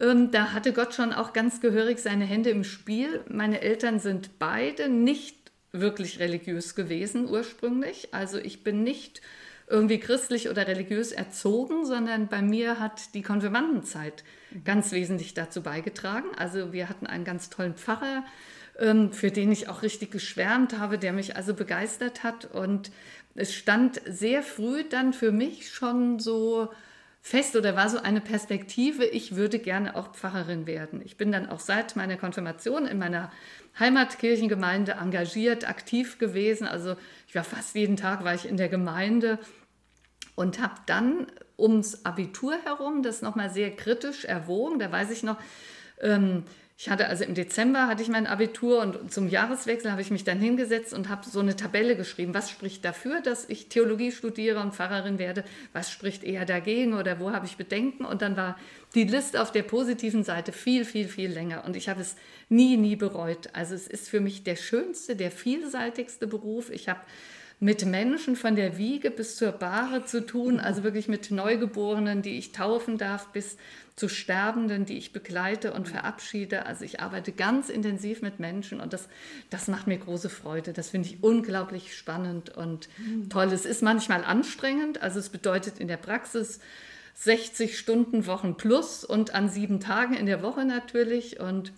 ähm, 0.00 0.30
da 0.30 0.52
hatte 0.52 0.72
Gott 0.72 0.94
schon 0.94 1.12
auch 1.12 1.32
ganz 1.32 1.60
gehörig 1.60 1.98
seine 1.98 2.24
Hände 2.24 2.50
im 2.50 2.64
Spiel. 2.64 3.20
Meine 3.28 3.60
Eltern 3.60 4.00
sind 4.00 4.38
beide 4.38 4.88
nicht 4.88 5.36
wirklich 5.72 6.18
religiös 6.18 6.74
gewesen 6.74 7.28
ursprünglich. 7.28 8.12
Also 8.12 8.38
ich 8.38 8.64
bin 8.64 8.82
nicht 8.82 9.20
irgendwie 9.68 10.00
christlich 10.00 10.48
oder 10.48 10.66
religiös 10.66 11.12
erzogen, 11.12 11.86
sondern 11.86 12.26
bei 12.26 12.42
mir 12.42 12.80
hat 12.80 13.14
die 13.14 13.22
Konfirmandenzeit 13.22 14.24
ganz 14.64 14.90
wesentlich 14.90 15.34
dazu 15.34 15.62
beigetragen. 15.62 16.26
Also 16.36 16.72
wir 16.72 16.88
hatten 16.88 17.06
einen 17.06 17.24
ganz 17.24 17.50
tollen 17.50 17.74
Pfarrer, 17.74 18.24
ähm, 18.78 19.12
für 19.12 19.30
den 19.30 19.52
ich 19.52 19.68
auch 19.68 19.82
richtig 19.82 20.10
geschwärmt 20.10 20.78
habe, 20.78 20.98
der 20.98 21.12
mich 21.12 21.36
also 21.36 21.54
begeistert 21.54 22.24
hat. 22.24 22.46
Und 22.46 22.90
es 23.36 23.54
stand 23.54 24.00
sehr 24.06 24.42
früh 24.42 24.82
dann 24.82 25.12
für 25.12 25.30
mich 25.30 25.70
schon 25.70 26.18
so 26.18 26.70
fest 27.22 27.54
oder 27.54 27.76
war 27.76 27.88
so 27.88 27.98
eine 27.98 28.20
Perspektive, 28.20 29.04
ich 29.04 29.36
würde 29.36 29.58
gerne 29.58 29.94
auch 29.94 30.14
Pfarrerin 30.14 30.66
werden. 30.66 31.02
Ich 31.04 31.16
bin 31.16 31.32
dann 31.32 31.48
auch 31.48 31.60
seit 31.60 31.96
meiner 31.96 32.16
Konfirmation 32.16 32.86
in 32.86 32.98
meiner 32.98 33.30
Heimatkirchengemeinde 33.78 34.92
engagiert, 34.92 35.68
aktiv 35.68 36.18
gewesen. 36.18 36.66
Also 36.66 36.96
ich 37.28 37.34
war 37.34 37.44
fast 37.44 37.74
jeden 37.74 37.96
Tag 37.96 38.24
war 38.24 38.34
ich 38.34 38.48
in 38.48 38.56
der 38.56 38.68
Gemeinde 38.68 39.38
und 40.34 40.60
habe 40.60 40.74
dann 40.86 41.26
ums 41.58 42.04
Abitur 42.04 42.54
herum, 42.64 43.02
das 43.02 43.20
nochmal 43.20 43.50
sehr 43.50 43.76
kritisch 43.76 44.24
erwogen. 44.24 44.78
Da 44.78 44.90
weiß 44.90 45.10
ich 45.10 45.22
noch, 45.22 45.36
ähm, 46.00 46.44
ich 46.80 46.88
hatte 46.88 47.08
also 47.08 47.24
im 47.24 47.34
Dezember 47.34 47.88
hatte 47.88 48.02
ich 48.02 48.08
mein 48.08 48.26
Abitur 48.26 48.80
und 48.80 49.12
zum 49.12 49.28
Jahreswechsel 49.28 49.92
habe 49.92 50.00
ich 50.00 50.10
mich 50.10 50.24
dann 50.24 50.38
hingesetzt 50.38 50.94
und 50.94 51.10
habe 51.10 51.28
so 51.28 51.40
eine 51.40 51.54
Tabelle 51.54 51.94
geschrieben. 51.94 52.32
Was 52.32 52.50
spricht 52.50 52.86
dafür, 52.86 53.20
dass 53.20 53.46
ich 53.50 53.68
Theologie 53.68 54.10
studiere 54.10 54.60
und 54.60 54.74
Pfarrerin 54.74 55.18
werde? 55.18 55.44
Was 55.74 55.90
spricht 55.90 56.24
eher 56.24 56.46
dagegen 56.46 56.94
oder 56.94 57.20
wo 57.20 57.32
habe 57.32 57.44
ich 57.44 57.58
Bedenken? 57.58 58.06
Und 58.06 58.22
dann 58.22 58.34
war 58.34 58.56
die 58.94 59.04
Liste 59.04 59.42
auf 59.42 59.52
der 59.52 59.62
positiven 59.62 60.24
Seite 60.24 60.52
viel, 60.52 60.86
viel, 60.86 61.06
viel 61.06 61.30
länger 61.30 61.66
und 61.66 61.76
ich 61.76 61.90
habe 61.90 62.00
es 62.00 62.16
nie, 62.48 62.78
nie 62.78 62.96
bereut. 62.96 63.50
Also 63.52 63.74
es 63.74 63.86
ist 63.86 64.08
für 64.08 64.20
mich 64.20 64.42
der 64.44 64.56
schönste, 64.56 65.16
der 65.16 65.30
vielseitigste 65.30 66.26
Beruf. 66.26 66.70
Ich 66.70 66.88
habe 66.88 67.00
mit 67.60 67.84
Menschen 67.84 68.36
von 68.36 68.56
der 68.56 68.78
Wiege 68.78 69.10
bis 69.10 69.36
zur 69.36 69.52
Bahre 69.52 70.06
zu 70.06 70.24
tun, 70.24 70.58
also 70.58 70.82
wirklich 70.82 71.08
mit 71.08 71.30
Neugeborenen, 71.30 72.22
die 72.22 72.38
ich 72.38 72.52
taufen 72.52 72.96
darf, 72.96 73.28
bis 73.28 73.58
zu 73.96 74.08
Sterbenden, 74.08 74.86
die 74.86 74.96
ich 74.96 75.12
begleite 75.12 75.74
und 75.74 75.86
verabschiede. 75.86 76.64
Also 76.64 76.86
ich 76.86 77.00
arbeite 77.00 77.32
ganz 77.32 77.68
intensiv 77.68 78.22
mit 78.22 78.40
Menschen 78.40 78.80
und 78.80 78.94
das, 78.94 79.08
das 79.50 79.68
macht 79.68 79.86
mir 79.86 79.98
große 79.98 80.30
Freude. 80.30 80.72
Das 80.72 80.88
finde 80.88 81.08
ich 81.08 81.22
unglaublich 81.22 81.94
spannend 81.94 82.48
und 82.56 82.88
toll. 83.28 83.52
Es 83.52 83.66
ist 83.66 83.82
manchmal 83.82 84.24
anstrengend, 84.24 85.02
also 85.02 85.18
es 85.18 85.28
bedeutet 85.28 85.78
in 85.78 85.88
der 85.88 85.98
Praxis 85.98 86.60
60 87.16 87.78
Stunden 87.78 88.26
Wochen 88.26 88.56
plus 88.56 89.04
und 89.04 89.34
an 89.34 89.50
sieben 89.50 89.80
Tagen 89.80 90.14
in 90.14 90.24
der 90.24 90.42
Woche 90.42 90.64
natürlich 90.64 91.38
und 91.38 91.72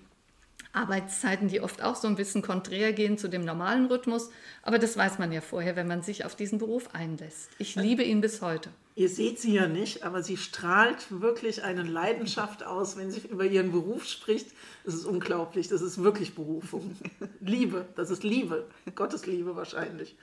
Arbeitszeiten, 0.73 1.49
die 1.49 1.61
oft 1.61 1.83
auch 1.83 1.97
so 1.97 2.09
ein 2.09 2.17
bisschen 2.17 2.43
konträr 2.43 2.93
gehen 2.93 3.19
zu 3.19 3.29
dem 3.29 3.45
normalen 3.45 3.87
Rhythmus. 3.87 4.31
Aber 4.63 4.79
das 4.79 4.97
weiß 4.97 5.19
man 5.19 5.33
ja 5.33 5.41
vorher, 5.41 5.77
wenn 5.77 5.87
man 5.87 6.03
sich 6.03 6.25
auf 6.25 6.35
diesen 6.35 6.59
Beruf 6.59 6.95
einlässt. 6.95 7.51
Ich 7.59 7.75
liebe 7.75 8.03
ihn 8.03 8.21
bis 8.21 8.41
heute. 8.41 8.71
Ihr 8.95 9.09
seht 9.09 9.39
sie 9.39 9.55
ja 9.55 9.69
nicht, 9.69 10.03
aber 10.03 10.23
sie 10.23 10.37
strahlt 10.37 11.07
wirklich 11.11 11.63
eine 11.63 11.83
Leidenschaft 11.83 12.65
aus, 12.65 12.97
wenn 12.97 13.11
sie 13.11 13.21
über 13.29 13.45
ihren 13.45 13.73
Beruf 13.73 14.05
spricht. 14.05 14.49
Das 14.85 14.95
ist 14.95 15.07
unglaublich, 15.07 15.69
das 15.69 15.81
ist 15.81 16.03
wirklich 16.03 16.35
Berufung. 16.35 16.97
Liebe, 17.41 17.87
das 17.97 18.11
ist 18.11 18.23
Liebe, 18.23 18.67
Gottes 18.95 19.27
Liebe 19.27 19.57
wahrscheinlich. 19.57 20.17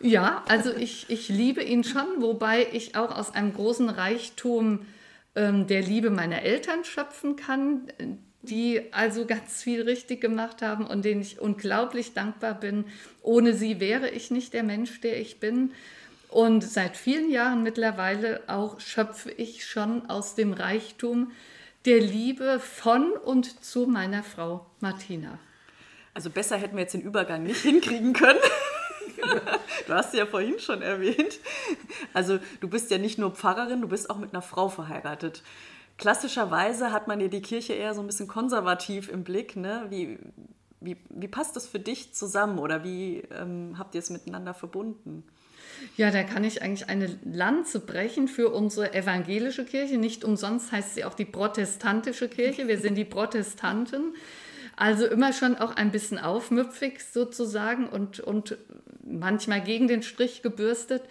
Ja, 0.00 0.44
also 0.48 0.70
ich, 0.74 1.06
ich 1.08 1.28
liebe 1.28 1.62
ihn 1.62 1.84
schon, 1.84 2.06
wobei 2.20 2.66
ich 2.72 2.96
auch 2.96 3.14
aus 3.14 3.34
einem 3.34 3.52
großen 3.52 3.88
Reichtum 3.90 4.86
ähm, 5.34 5.66
der 5.66 5.82
Liebe 5.82 6.10
meiner 6.10 6.42
Eltern 6.42 6.84
schöpfen 6.84 7.36
kann, 7.36 7.86
die 8.42 8.92
also 8.92 9.26
ganz 9.26 9.62
viel 9.62 9.82
richtig 9.82 10.20
gemacht 10.20 10.62
haben 10.62 10.86
und 10.86 11.04
denen 11.04 11.20
ich 11.20 11.40
unglaublich 11.40 12.14
dankbar 12.14 12.54
bin. 12.54 12.84
Ohne 13.22 13.54
sie 13.54 13.80
wäre 13.80 14.08
ich 14.08 14.30
nicht 14.30 14.54
der 14.54 14.62
Mensch, 14.62 15.00
der 15.00 15.20
ich 15.20 15.40
bin. 15.40 15.72
Und 16.28 16.62
seit 16.62 16.96
vielen 16.96 17.30
Jahren 17.30 17.62
mittlerweile 17.62 18.42
auch 18.46 18.80
schöpfe 18.80 19.30
ich 19.30 19.66
schon 19.66 20.08
aus 20.08 20.34
dem 20.36 20.52
Reichtum 20.52 21.32
der 21.84 22.00
Liebe 22.00 22.60
von 22.60 23.12
und 23.12 23.64
zu 23.64 23.86
meiner 23.86 24.22
Frau 24.22 24.66
Martina. 24.80 25.38
Also 26.14 26.30
besser 26.30 26.56
hätten 26.56 26.76
wir 26.76 26.82
jetzt 26.82 26.94
den 26.94 27.00
Übergang 27.00 27.42
nicht 27.42 27.62
hinkriegen 27.62 28.12
können. 28.12 28.40
Du 29.86 29.94
hast 29.94 30.14
ja 30.14 30.24
vorhin 30.24 30.58
schon 30.58 30.82
erwähnt. 30.82 31.40
Also 32.14 32.38
du 32.60 32.68
bist 32.68 32.90
ja 32.90 32.98
nicht 32.98 33.18
nur 33.18 33.32
Pfarrerin, 33.32 33.80
du 33.80 33.88
bist 33.88 34.08
auch 34.08 34.18
mit 34.18 34.32
einer 34.32 34.42
Frau 34.42 34.68
verheiratet. 34.68 35.42
Klassischerweise 36.00 36.92
hat 36.92 37.08
man 37.08 37.20
ja 37.20 37.28
die 37.28 37.42
Kirche 37.42 37.74
eher 37.74 37.92
so 37.92 38.00
ein 38.00 38.06
bisschen 38.06 38.26
konservativ 38.26 39.10
im 39.10 39.22
Blick. 39.22 39.54
Ne? 39.54 39.84
Wie, 39.90 40.18
wie, 40.80 40.96
wie 41.10 41.28
passt 41.28 41.56
das 41.56 41.66
für 41.66 41.78
dich 41.78 42.14
zusammen 42.14 42.58
oder 42.58 42.82
wie 42.82 43.18
ähm, 43.38 43.74
habt 43.78 43.94
ihr 43.94 43.98
es 43.98 44.08
miteinander 44.08 44.54
verbunden? 44.54 45.24
Ja, 45.98 46.10
da 46.10 46.22
kann 46.22 46.42
ich 46.42 46.62
eigentlich 46.62 46.88
eine 46.88 47.18
Lanze 47.22 47.80
brechen 47.80 48.28
für 48.28 48.48
unsere 48.48 48.94
evangelische 48.94 49.66
Kirche. 49.66 49.98
Nicht 49.98 50.24
umsonst 50.24 50.72
heißt 50.72 50.94
sie 50.94 51.04
auch 51.04 51.12
die 51.12 51.26
protestantische 51.26 52.30
Kirche. 52.30 52.66
Wir 52.66 52.78
sind 52.78 52.94
die 52.94 53.04
Protestanten. 53.04 54.14
Also 54.76 55.04
immer 55.04 55.34
schon 55.34 55.56
auch 55.56 55.76
ein 55.76 55.90
bisschen 55.90 56.18
aufmüpfig 56.18 57.04
sozusagen 57.12 57.86
und, 57.86 58.20
und 58.20 58.56
manchmal 59.04 59.60
gegen 59.60 59.86
den 59.86 60.02
Strich 60.02 60.40
gebürstet. 60.40 61.02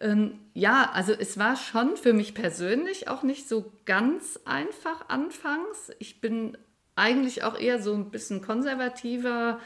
Ähm, 0.00 0.38
ja, 0.54 0.90
also 0.92 1.12
es 1.12 1.38
war 1.38 1.56
schon 1.56 1.96
für 1.96 2.12
mich 2.12 2.34
persönlich 2.34 3.08
auch 3.08 3.22
nicht 3.22 3.48
so 3.48 3.72
ganz 3.84 4.40
einfach 4.44 5.08
anfangs. 5.08 5.92
Ich 5.98 6.20
bin 6.20 6.56
eigentlich 6.96 7.44
auch 7.44 7.58
eher 7.58 7.82
so 7.82 7.94
ein 7.94 8.10
bisschen 8.10 8.42
konservativer 8.42 9.60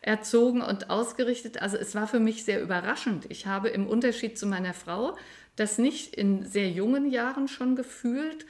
erzogen 0.00 0.62
und 0.62 0.90
ausgerichtet. 0.90 1.60
Also 1.60 1.76
es 1.76 1.94
war 1.94 2.06
für 2.06 2.20
mich 2.20 2.44
sehr 2.44 2.62
überraschend. 2.62 3.26
Ich 3.28 3.46
habe 3.46 3.68
im 3.68 3.86
Unterschied 3.86 4.38
zu 4.38 4.46
meiner 4.46 4.74
Frau 4.74 5.16
das 5.56 5.76
nicht 5.76 6.14
in 6.14 6.46
sehr 6.46 6.70
jungen 6.70 7.10
Jahren 7.10 7.48
schon 7.48 7.76
gefühlt, 7.76 8.46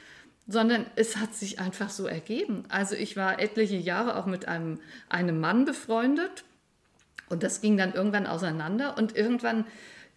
sondern 0.47 0.87
es 0.97 1.17
hat 1.17 1.35
sich 1.35 1.59
einfach 1.59 1.91
so 1.91 2.07
ergeben. 2.07 2.65
Also 2.69 2.95
ich 2.95 3.17
war 3.17 3.41
etliche 3.41 3.77
Jahre 3.77 4.17
auch 4.17 4.27
mit 4.27 4.47
einem, 4.47 4.81
einem 5.09 5.41
Mann 5.41 5.65
befreundet 5.65 6.45
und 7.29 7.43
das 7.43 7.61
ging 7.61 7.77
dann 7.77 7.95
irgendwann 7.95 8.27
auseinander 8.27 8.97
und 8.97 9.17
irgendwann 9.17 9.65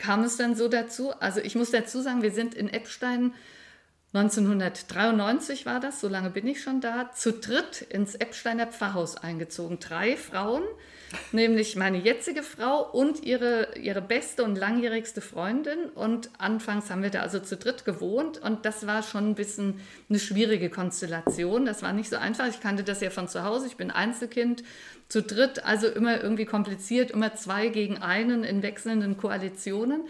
kam 0.04 0.24
es 0.24 0.36
dann 0.36 0.54
so 0.54 0.68
dazu. 0.68 1.14
Also 1.20 1.40
ich 1.40 1.56
muss 1.56 1.72
dazu 1.72 2.02
sagen, 2.02 2.22
wir 2.22 2.32
sind 2.32 2.56
in 2.56 2.68
Eppstein 2.68 3.34
1993 4.14 5.66
war 5.66 5.80
das, 5.80 6.02
so 6.02 6.08
lange 6.08 6.30
bin 6.30 6.46
ich 6.46 6.62
schon 6.62 6.82
da, 6.82 7.12
zu 7.14 7.32
dritt 7.32 7.82
ins 7.82 8.14
Eppsteiner 8.14 8.68
Pfarrhaus 8.68 9.16
eingezogen. 9.18 9.80
Drei 9.80 10.18
Frauen, 10.18 10.64
nämlich 11.32 11.76
meine 11.76 11.98
jetzige 11.98 12.44
Frau 12.44 12.90
und 12.92 13.24
ihre, 13.24 13.78
ihre 13.78 14.02
beste 14.02 14.44
und 14.44 14.58
langjährigste 14.58 15.22
Freundin. 15.22 15.90
Und 15.96 16.30
anfangs 16.38 16.90
haben 16.90 17.04
wir 17.04 17.10
da 17.10 17.22
also 17.22 17.40
zu 17.40 17.58
dritt 17.58 17.86
gewohnt 17.86 18.38
und 18.40 18.66
das 18.66 18.88
war 18.88 19.04
schon 19.04 19.30
ein 19.30 19.36
bisschen 19.36 19.80
eine 20.10 20.20
schwierige 20.20 20.70
Konstellation. 20.70 21.66
Das 21.66 21.82
war 21.82 21.94
nicht 21.94 22.10
so 22.10 22.18
einfach. 22.18 22.48
Ich 22.48 22.60
kannte 22.60 22.84
das 22.84 23.02
ja 23.02 23.10
von 23.10 23.28
zu 23.28 23.44
Hause. 23.44 23.68
Ich 23.68 23.78
bin 23.78 23.92
Einzelkind, 23.92 24.64
zu 25.10 25.22
dritt, 25.22 25.64
also 25.64 25.88
immer 25.88 26.22
irgendwie 26.24 26.46
kompliziert, 26.46 27.12
immer 27.12 27.36
zwei 27.36 27.68
gegen 27.68 28.00
einen 28.00 28.44
in 28.44 28.64
wechselnden 28.64 29.18
Koalitionen. 29.18 30.02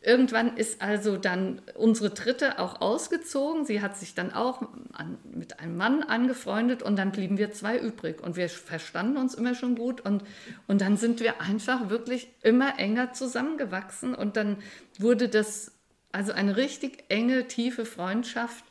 Irgendwann 0.00 0.56
ist 0.56 0.80
also 0.80 1.16
dann 1.16 1.60
unsere 1.74 2.10
dritte 2.10 2.60
auch 2.60 2.80
ausgezogen. 2.80 3.64
Sie 3.64 3.82
hat 3.82 3.96
sich 3.96 4.14
dann 4.14 4.32
auch 4.32 4.62
an, 4.92 5.18
mit 5.24 5.58
einem 5.58 5.76
Mann 5.76 6.04
angefreundet 6.04 6.84
und 6.84 6.96
dann 6.96 7.10
blieben 7.10 7.36
wir 7.36 7.50
zwei 7.50 7.78
übrig. 7.78 8.22
Und 8.22 8.36
wir 8.36 8.48
verstanden 8.48 9.16
uns 9.16 9.34
immer 9.34 9.56
schon 9.56 9.74
gut 9.74 10.00
und, 10.00 10.22
und 10.68 10.80
dann 10.80 10.96
sind 10.96 11.18
wir 11.18 11.40
einfach 11.40 11.90
wirklich 11.90 12.28
immer 12.42 12.78
enger 12.78 13.12
zusammengewachsen 13.12 14.14
und 14.14 14.36
dann 14.36 14.58
wurde 14.98 15.28
das 15.28 15.72
also 16.12 16.30
eine 16.32 16.56
richtig 16.56 17.04
enge, 17.08 17.48
tiefe 17.48 17.84
Freundschaft. 17.84 18.64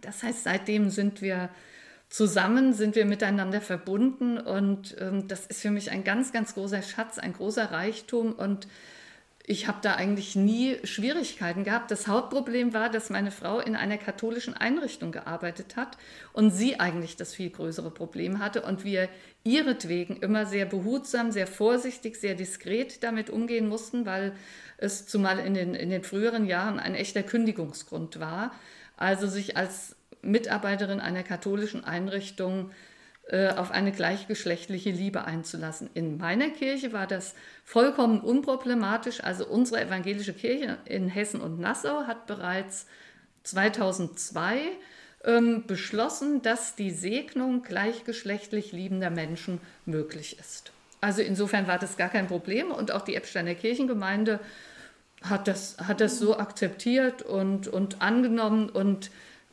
Das 0.00 0.22
heißt, 0.22 0.44
seitdem 0.44 0.88
sind 0.88 1.20
wir 1.20 1.50
zusammen, 2.08 2.72
sind 2.72 2.96
wir 2.96 3.04
miteinander 3.04 3.60
verbunden 3.60 4.38
und 4.38 4.96
ähm, 4.98 5.28
das 5.28 5.46
ist 5.46 5.60
für 5.60 5.70
mich 5.70 5.90
ein 5.90 6.02
ganz, 6.02 6.32
ganz 6.32 6.54
großer 6.54 6.82
Schatz, 6.82 7.18
ein 7.18 7.34
großer 7.34 7.70
Reichtum 7.70 8.32
und 8.32 8.66
ich 9.50 9.66
habe 9.66 9.78
da 9.82 9.96
eigentlich 9.96 10.36
nie 10.36 10.78
Schwierigkeiten 10.84 11.64
gehabt. 11.64 11.90
Das 11.90 12.06
Hauptproblem 12.06 12.72
war, 12.72 12.88
dass 12.88 13.10
meine 13.10 13.32
Frau 13.32 13.58
in 13.58 13.74
einer 13.74 13.98
katholischen 13.98 14.54
Einrichtung 14.54 15.10
gearbeitet 15.10 15.74
hat 15.74 15.98
und 16.32 16.52
sie 16.52 16.78
eigentlich 16.78 17.16
das 17.16 17.34
viel 17.34 17.50
größere 17.50 17.90
Problem 17.90 18.38
hatte 18.38 18.62
und 18.62 18.84
wir 18.84 19.08
ihretwegen 19.42 20.18
immer 20.18 20.46
sehr 20.46 20.66
behutsam, 20.66 21.32
sehr 21.32 21.48
vorsichtig, 21.48 22.14
sehr 22.14 22.36
diskret 22.36 23.02
damit 23.02 23.28
umgehen 23.28 23.68
mussten, 23.68 24.06
weil 24.06 24.34
es 24.78 25.08
zumal 25.08 25.40
in 25.40 25.54
den, 25.54 25.74
in 25.74 25.90
den 25.90 26.04
früheren 26.04 26.46
Jahren 26.46 26.78
ein 26.78 26.94
echter 26.94 27.24
Kündigungsgrund 27.24 28.20
war. 28.20 28.52
Also 28.96 29.26
sich 29.26 29.56
als 29.56 29.96
Mitarbeiterin 30.22 31.00
einer 31.00 31.24
katholischen 31.24 31.82
Einrichtung 31.82 32.70
äh, 32.70 32.74
auf 33.56 33.70
eine 33.70 33.92
gleichgeschlechtliche 33.92 34.90
Liebe 34.90 35.24
einzulassen. 35.24 35.88
In 35.94 36.18
meiner 36.18 36.50
Kirche 36.50 36.92
war 36.92 37.06
das 37.06 37.34
vollkommen 37.64 38.20
unproblematisch. 38.20 39.22
Also 39.22 39.46
unsere 39.46 39.82
evangelische 39.82 40.32
Kirche 40.32 40.78
in 40.84 41.08
Hessen 41.08 41.40
und 41.40 41.60
Nassau 41.60 42.06
hat 42.06 42.26
bereits 42.26 42.86
2002 43.44 44.58
ähm, 45.24 45.64
beschlossen, 45.66 46.42
dass 46.42 46.74
die 46.74 46.90
Segnung 46.90 47.62
gleichgeschlechtlich 47.62 48.72
liebender 48.72 49.10
Menschen 49.10 49.60
möglich 49.86 50.38
ist. 50.38 50.72
Also 51.00 51.22
insofern 51.22 51.66
war 51.66 51.78
das 51.78 51.96
gar 51.96 52.08
kein 52.08 52.26
Problem 52.26 52.70
und 52.70 52.92
auch 52.92 53.02
die 53.02 53.14
Eppsteiner 53.14 53.54
Kirchengemeinde 53.54 54.40
hat 55.22 55.48
das, 55.48 55.76
hat 55.78 56.00
das 56.00 56.18
so 56.18 56.38
akzeptiert 56.38 57.22
und, 57.22 57.68
und 57.68 58.00
angenommen 58.00 58.70
und 58.70 59.10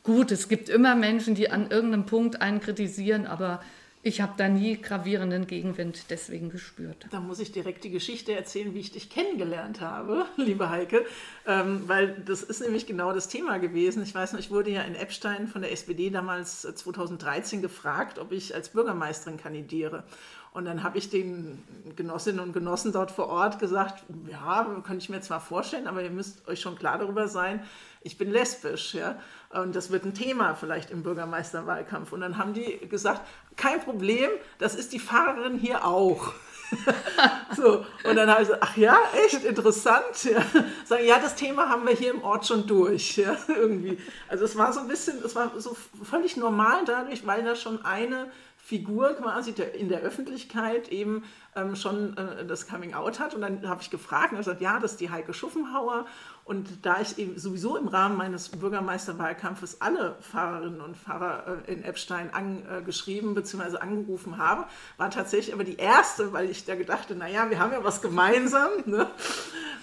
Gut, 0.08 0.32
es 0.32 0.48
gibt 0.48 0.70
immer 0.70 0.94
Menschen, 0.94 1.34
die 1.34 1.50
an 1.50 1.70
irgendeinem 1.70 2.06
Punkt 2.06 2.40
einen 2.40 2.62
kritisieren, 2.62 3.26
aber 3.26 3.60
ich 4.02 4.22
habe 4.22 4.32
da 4.38 4.48
nie 4.48 4.80
gravierenden 4.80 5.46
Gegenwind 5.46 6.04
deswegen 6.08 6.48
gespürt. 6.48 7.04
Da 7.10 7.20
muss 7.20 7.40
ich 7.40 7.52
direkt 7.52 7.84
die 7.84 7.90
Geschichte 7.90 8.32
erzählen, 8.32 8.72
wie 8.72 8.80
ich 8.80 8.90
dich 8.90 9.10
kennengelernt 9.10 9.82
habe, 9.82 10.24
liebe 10.38 10.70
Heike, 10.70 11.04
ähm, 11.46 11.82
weil 11.88 12.22
das 12.24 12.42
ist 12.42 12.62
nämlich 12.62 12.86
genau 12.86 13.12
das 13.12 13.28
Thema 13.28 13.58
gewesen. 13.58 14.02
Ich 14.02 14.14
weiß 14.14 14.32
noch, 14.32 14.40
ich 14.40 14.50
wurde 14.50 14.70
ja 14.70 14.80
in 14.80 14.94
Eppstein 14.94 15.46
von 15.46 15.60
der 15.60 15.72
SPD 15.72 16.08
damals 16.08 16.62
2013 16.62 17.60
gefragt, 17.60 18.18
ob 18.18 18.32
ich 18.32 18.54
als 18.54 18.70
Bürgermeisterin 18.70 19.36
kandidiere. 19.36 20.04
Und 20.52 20.64
dann 20.64 20.82
habe 20.82 20.98
ich 20.98 21.10
den 21.10 21.62
Genossinnen 21.96 22.40
und 22.40 22.52
Genossen 22.52 22.92
dort 22.92 23.10
vor 23.10 23.28
Ort 23.28 23.58
gesagt, 23.58 24.04
ja, 24.30 24.64
könnte 24.84 25.02
ich 25.02 25.08
mir 25.08 25.20
zwar 25.20 25.40
vorstellen, 25.40 25.86
aber 25.86 26.02
ihr 26.02 26.10
müsst 26.10 26.46
euch 26.48 26.60
schon 26.60 26.76
klar 26.76 26.98
darüber 26.98 27.28
sein, 27.28 27.62
ich 28.02 28.16
bin 28.16 28.30
lesbisch, 28.30 28.94
ja. 28.94 29.18
Und 29.50 29.74
das 29.74 29.90
wird 29.90 30.04
ein 30.04 30.14
Thema 30.14 30.54
vielleicht 30.54 30.90
im 30.90 31.02
Bürgermeisterwahlkampf. 31.02 32.12
Und 32.12 32.20
dann 32.20 32.38
haben 32.38 32.54
die 32.54 32.78
gesagt, 32.88 33.22
kein 33.56 33.80
Problem, 33.80 34.30
das 34.58 34.74
ist 34.74 34.92
die 34.92 34.98
Fahrerin 34.98 35.58
hier 35.58 35.84
auch. 35.84 36.32
so, 37.56 37.84
und 38.04 38.16
dann 38.16 38.30
habe 38.30 38.42
ich 38.42 38.48
gesagt, 38.48 38.62
ach 38.62 38.76
ja, 38.76 38.98
echt 39.24 39.44
interessant. 39.44 40.24
Ja. 40.24 40.42
Sagen, 40.84 41.04
ja, 41.06 41.18
das 41.18 41.34
Thema 41.34 41.68
haben 41.68 41.86
wir 41.86 41.94
hier 41.94 42.10
im 42.10 42.22
Ort 42.22 42.46
schon 42.46 42.66
durch. 42.66 43.16
Ja, 43.16 43.36
irgendwie. 43.48 43.98
Also 44.28 44.44
es 44.44 44.56
war 44.56 44.72
so 44.72 44.80
ein 44.80 44.88
bisschen, 44.88 45.22
es 45.24 45.34
war 45.34 45.52
so 45.58 45.76
völlig 46.02 46.36
normal 46.36 46.84
dadurch, 46.84 47.26
weil 47.26 47.42
da 47.42 47.56
schon 47.56 47.84
eine 47.84 48.30
Figur 48.68 49.14
quasi 49.14 49.54
in 49.78 49.88
der 49.88 50.00
Öffentlichkeit 50.00 50.88
eben 50.88 51.24
ähm, 51.56 51.74
schon 51.74 52.14
äh, 52.18 52.44
das 52.44 52.68
Coming 52.68 52.92
Out 52.92 53.18
hat. 53.18 53.34
Und 53.34 53.40
dann 53.40 53.66
habe 53.66 53.80
ich 53.80 53.88
gefragt 53.88 54.32
und 54.32 54.36
er 54.36 54.40
gesagt, 54.40 54.60
ja, 54.60 54.78
das 54.78 54.92
ist 54.92 55.00
die 55.00 55.08
Heike 55.08 55.32
Schuffenhauer. 55.32 56.04
Und 56.48 56.86
da 56.86 57.02
ich 57.02 57.18
eben 57.18 57.38
sowieso 57.38 57.76
im 57.76 57.88
Rahmen 57.88 58.16
meines 58.16 58.48
Bürgermeisterwahlkampfes 58.48 59.82
alle 59.82 60.16
Fahrerinnen 60.20 60.80
und 60.80 60.96
Fahrer 60.96 61.60
äh, 61.68 61.70
in 61.74 61.84
Eppstein 61.84 62.30
angeschrieben 62.32 63.34
bzw. 63.34 63.76
angerufen 63.76 64.38
habe, 64.38 64.64
war 64.96 65.10
tatsächlich 65.10 65.52
aber 65.52 65.64
die 65.64 65.76
erste, 65.76 66.32
weil 66.32 66.48
ich 66.48 66.64
da 66.64 66.74
gedachte, 66.74 67.14
naja, 67.14 67.50
wir 67.50 67.58
haben 67.58 67.72
ja 67.72 67.84
was 67.84 68.00
gemeinsam, 68.00 68.70
ne? 68.86 69.06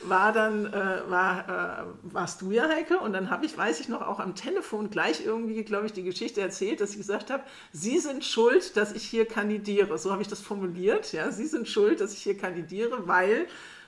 war 0.10 0.34
dann, 0.34 0.66
äh, 0.66 1.02
war, 1.08 1.84
äh, 1.84 1.84
warst 2.02 2.42
du 2.42 2.50
ja, 2.50 2.68
Heike. 2.68 2.98
Und 2.98 3.14
dann 3.14 3.30
habe 3.30 3.46
ich, 3.46 3.56
weiß 3.56 3.80
ich 3.80 3.88
noch, 3.88 4.02
auch 4.02 4.20
am 4.20 4.34
Telefon 4.34 4.90
gleich 4.90 5.24
irgendwie, 5.24 5.64
glaube 5.64 5.86
ich, 5.86 5.94
die 5.94 6.04
Geschichte 6.04 6.42
erzählt, 6.42 6.82
dass 6.82 6.92
ich 6.92 6.98
gesagt 6.98 7.30
habe, 7.30 7.44
Sie 7.74 8.00
sind 8.00 8.26
schuld, 8.26 8.76
dass 8.76 8.92
ich 8.92 9.04
hier 9.04 9.28
kandidiere. 9.28 10.00
So 10.00 10.12
habe 10.12 10.24
ich 10.24 10.28
das 10.28 10.42
formuliert. 10.42 11.14
Ja? 11.14 11.32
Sie 11.32 11.46
sind 11.46 11.68
schuld, 11.68 12.02
dass 12.02 12.14
ich 12.14 12.24
hier 12.24 12.36
kandidiere, 12.36 13.08
weil 13.08 13.46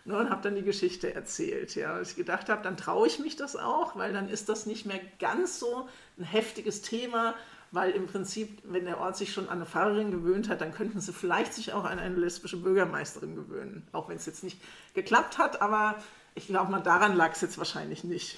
Ne, 0.07 0.17
und 0.17 0.29
habe 0.29 0.41
dann 0.41 0.55
die 0.55 0.63
Geschichte 0.63 1.13
erzählt. 1.13 1.75
Ja. 1.75 1.97
Und 1.97 2.03
ich 2.03 2.15
gedacht 2.15 2.47
habe, 2.47 2.63
dann 2.63 2.77
traue 2.77 3.07
ich 3.07 3.19
mich 3.19 3.35
das 3.35 3.57
auch, 3.57 3.97
weil 3.97 4.13
dann 4.13 4.29
ist 4.29 4.47
das 4.47 4.65
nicht 4.65 4.85
mehr 4.85 5.01
ganz 5.19 5.59
so 5.59 5.89
ein 6.17 6.23
heftiges 6.23 6.81
Thema, 6.81 7.35
weil 7.71 7.91
im 7.91 8.07
Prinzip, 8.07 8.59
wenn 8.63 8.85
der 8.85 9.01
Ort 9.01 9.17
sich 9.17 9.33
schon 9.33 9.49
an 9.49 9.57
eine 9.57 9.65
Fahrerin 9.65 10.11
gewöhnt 10.11 10.47
hat, 10.47 10.61
dann 10.61 10.73
könnten 10.73 11.01
sie 11.01 11.11
vielleicht 11.11 11.53
sich 11.53 11.73
auch 11.73 11.83
an 11.83 11.99
eine 11.99 12.15
lesbische 12.15 12.55
Bürgermeisterin 12.55 13.35
gewöhnen. 13.35 13.85
Auch 13.91 14.07
wenn 14.07 14.15
es 14.15 14.25
jetzt 14.25 14.45
nicht 14.45 14.61
geklappt 14.93 15.37
hat, 15.37 15.61
aber 15.61 15.95
ich 16.35 16.47
glaube 16.47 16.71
mal, 16.71 16.79
daran 16.79 17.17
lag 17.17 17.33
es 17.33 17.41
jetzt 17.41 17.57
wahrscheinlich 17.57 18.05
nicht. 18.05 18.37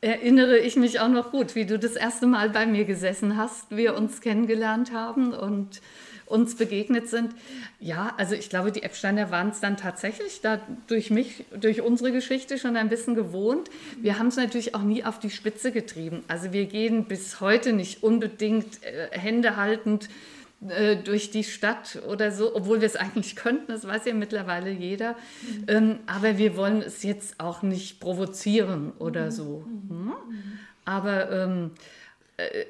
Erinnere 0.00 0.56
ich 0.56 0.76
mich 0.76 1.00
auch 1.00 1.08
noch 1.08 1.30
gut, 1.30 1.54
wie 1.54 1.66
du 1.66 1.78
das 1.78 1.92
erste 1.92 2.26
Mal 2.26 2.48
bei 2.48 2.64
mir 2.64 2.86
gesessen 2.86 3.36
hast, 3.36 3.70
wir 3.70 3.96
uns 3.96 4.22
kennengelernt 4.22 4.94
haben 4.94 5.34
und 5.34 5.82
uns 6.26 6.56
begegnet 6.56 7.08
sind. 7.08 7.34
Ja, 7.80 8.14
also 8.16 8.34
ich 8.34 8.50
glaube, 8.50 8.72
die 8.72 8.82
Eppsteiner 8.82 9.30
waren 9.30 9.50
es 9.50 9.60
dann 9.60 9.76
tatsächlich 9.76 10.40
da 10.40 10.60
durch 10.86 11.10
mich, 11.10 11.44
durch 11.58 11.80
unsere 11.80 12.12
Geschichte 12.12 12.58
schon 12.58 12.76
ein 12.76 12.88
bisschen 12.88 13.14
gewohnt. 13.14 13.70
Wir 14.00 14.18
haben 14.18 14.28
es 14.28 14.36
natürlich 14.36 14.74
auch 14.74 14.82
nie 14.82 15.04
auf 15.04 15.18
die 15.18 15.30
Spitze 15.30 15.72
getrieben. 15.72 16.24
Also 16.28 16.52
wir 16.52 16.66
gehen 16.66 17.04
bis 17.04 17.40
heute 17.40 17.72
nicht 17.72 18.02
unbedingt 18.02 18.82
äh, 18.82 19.08
Hände 19.16 19.56
haltend 19.56 20.08
äh, 20.68 20.96
durch 20.96 21.30
die 21.30 21.44
Stadt 21.44 22.00
oder 22.08 22.32
so, 22.32 22.56
obwohl 22.56 22.80
wir 22.80 22.86
es 22.86 22.96
eigentlich 22.96 23.36
könnten, 23.36 23.70
das 23.70 23.86
weiß 23.86 24.06
ja 24.06 24.14
mittlerweile 24.14 24.70
jeder. 24.70 25.12
Mhm. 25.12 25.64
Ähm, 25.68 25.98
aber 26.06 26.38
wir 26.38 26.56
wollen 26.56 26.82
es 26.82 27.02
jetzt 27.02 27.38
auch 27.38 27.62
nicht 27.62 28.00
provozieren 28.00 28.92
oder 28.98 29.26
mhm. 29.26 29.30
so. 29.30 29.64
Mhm. 29.88 30.12
Aber 30.84 31.30
ähm, 31.30 31.70
äh, 31.74 31.78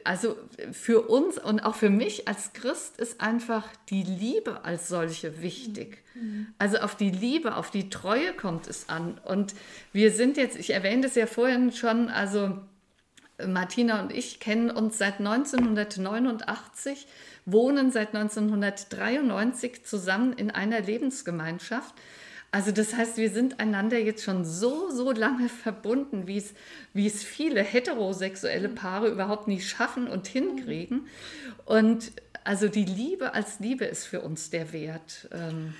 also 0.04 0.36
für 0.70 1.08
uns 1.08 1.38
und 1.38 1.60
auch 1.60 1.74
für 1.74 1.90
mich 1.90 2.28
als 2.28 2.52
Christ 2.52 2.98
ist 2.98 3.20
einfach 3.20 3.66
die 3.88 4.04
Liebe 4.04 4.64
als 4.64 4.88
solche 4.88 5.42
wichtig. 5.42 6.04
Mhm. 6.14 6.46
Also 6.58 6.78
auf 6.78 6.94
die 6.94 7.10
Liebe, 7.10 7.56
auf 7.56 7.70
die 7.70 7.90
Treue 7.90 8.32
kommt 8.32 8.68
es 8.68 8.88
an. 8.88 9.18
Und 9.24 9.54
wir 9.92 10.12
sind 10.12 10.36
jetzt, 10.36 10.56
ich 10.56 10.70
erwähnte 10.70 11.08
es 11.08 11.16
ja 11.16 11.26
vorhin 11.26 11.72
schon, 11.72 12.08
also 12.08 12.58
Martina 13.44 14.00
und 14.02 14.12
ich 14.12 14.38
kennen 14.38 14.70
uns 14.70 14.98
seit 14.98 15.18
1989, 15.18 17.08
wohnen 17.44 17.90
seit 17.90 18.14
1993 18.14 19.84
zusammen 19.84 20.32
in 20.32 20.52
einer 20.52 20.80
Lebensgemeinschaft. 20.80 21.94
Also 22.50 22.70
das 22.70 22.94
heißt, 22.94 23.16
wir 23.18 23.30
sind 23.30 23.60
einander 23.60 23.98
jetzt 23.98 24.24
schon 24.24 24.44
so, 24.44 24.90
so 24.90 25.12
lange 25.12 25.48
verbunden, 25.48 26.26
wie 26.26 26.38
es, 26.38 26.54
wie 26.94 27.06
es 27.06 27.22
viele 27.22 27.62
heterosexuelle 27.62 28.68
Paare 28.68 29.08
überhaupt 29.08 29.48
nicht 29.48 29.68
schaffen 29.68 30.08
und 30.08 30.26
hinkriegen. 30.26 31.06
Und 31.64 32.12
also 32.44 32.68
die 32.68 32.84
Liebe 32.84 33.34
als 33.34 33.58
Liebe 33.58 33.84
ist 33.84 34.06
für 34.06 34.20
uns 34.20 34.50
der 34.50 34.72
Wert. 34.72 35.28
Ähm. 35.32 35.74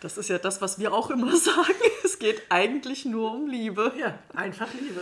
Das 0.00 0.18
ist 0.18 0.28
ja 0.28 0.38
das, 0.38 0.60
was 0.60 0.78
wir 0.78 0.92
auch 0.92 1.10
immer 1.10 1.34
sagen. 1.36 1.74
Es 2.04 2.18
geht 2.18 2.42
eigentlich 2.48 3.04
nur 3.04 3.32
um 3.32 3.46
Liebe. 3.46 3.92
Ja, 3.98 4.18
einfach 4.34 4.68
Liebe. 4.74 5.00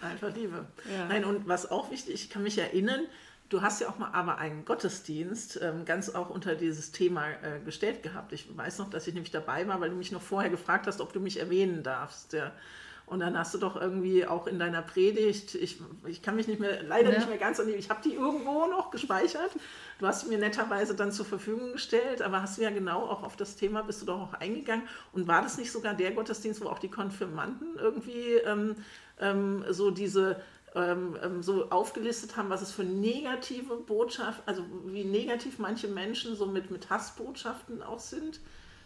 Einfach 0.00 0.34
Liebe. 0.34 0.66
Ja. 0.92 1.06
Nein, 1.06 1.24
und 1.24 1.48
was 1.48 1.70
auch 1.70 1.90
wichtig, 1.90 2.14
ich 2.14 2.30
kann 2.30 2.42
mich 2.42 2.58
erinnern, 2.58 3.06
Du 3.48 3.60
hast 3.60 3.80
ja 3.80 3.88
auch 3.88 3.98
mal 3.98 4.10
aber 4.12 4.38
einen 4.38 4.64
Gottesdienst 4.64 5.60
ähm, 5.62 5.84
ganz 5.84 6.08
auch 6.10 6.30
unter 6.30 6.54
dieses 6.54 6.90
Thema 6.90 7.28
äh, 7.28 7.60
gestellt 7.64 8.02
gehabt. 8.02 8.32
Ich 8.32 8.56
weiß 8.56 8.78
noch, 8.78 8.88
dass 8.88 9.06
ich 9.06 9.14
nämlich 9.14 9.30
dabei 9.30 9.68
war, 9.68 9.80
weil 9.80 9.90
du 9.90 9.96
mich 9.96 10.10
noch 10.10 10.22
vorher 10.22 10.50
gefragt 10.50 10.86
hast, 10.86 11.00
ob 11.00 11.12
du 11.12 11.20
mich 11.20 11.38
erwähnen 11.38 11.82
darfst. 11.82 12.32
Ja. 12.32 12.52
Und 13.12 13.20
dann 13.20 13.36
hast 13.36 13.52
du 13.52 13.58
doch 13.58 13.76
irgendwie 13.76 14.26
auch 14.26 14.46
in 14.46 14.58
deiner 14.58 14.80
Predigt, 14.80 15.54
ich, 15.54 15.78
ich 16.06 16.22
kann 16.22 16.34
mich 16.34 16.48
nicht 16.48 16.60
mehr, 16.60 16.82
leider 16.82 17.10
ja. 17.10 17.18
nicht 17.18 17.28
mehr 17.28 17.36
ganz 17.36 17.60
an 17.60 17.66
die, 17.66 17.74
ich 17.74 17.90
habe 17.90 18.00
die 18.02 18.14
irgendwo 18.14 18.66
noch 18.66 18.90
gespeichert. 18.90 19.50
Du 19.98 20.06
hast 20.06 20.26
mir 20.28 20.38
netterweise 20.38 20.94
dann 20.94 21.12
zur 21.12 21.26
Verfügung 21.26 21.72
gestellt, 21.72 22.22
aber 22.22 22.40
hast 22.40 22.56
du 22.56 22.62
ja 22.62 22.70
genau 22.70 23.02
auch 23.02 23.22
auf 23.22 23.36
das 23.36 23.56
Thema, 23.56 23.82
bist 23.82 24.00
du 24.00 24.06
doch 24.06 24.18
auch 24.18 24.34
eingegangen. 24.34 24.88
Und 25.12 25.28
war 25.28 25.42
das 25.42 25.58
nicht 25.58 25.72
sogar 25.72 25.92
der 25.92 26.12
Gottesdienst, 26.12 26.62
wo 26.62 26.68
auch 26.68 26.78
die 26.78 26.90
Konfirmanden 26.90 27.76
irgendwie 27.76 28.36
ähm, 28.46 28.76
ähm, 29.20 29.64
so 29.68 29.90
diese 29.90 30.40
ähm, 30.74 31.18
ähm, 31.22 31.42
so 31.42 31.68
aufgelistet 31.70 32.36
haben, 32.36 32.50
was 32.50 32.62
es 32.62 32.72
für 32.72 32.84
negative 32.84 33.76
Botschaften, 33.76 34.42
also 34.46 34.64
wie 34.86 35.04
negativ 35.04 35.58
manche 35.58 35.88
Menschen 35.88 36.34
so 36.36 36.46
mit, 36.46 36.70
mit 36.70 36.90
Hassbotschaften 36.90 37.82
auch 37.82 38.00
sind. 38.00 38.40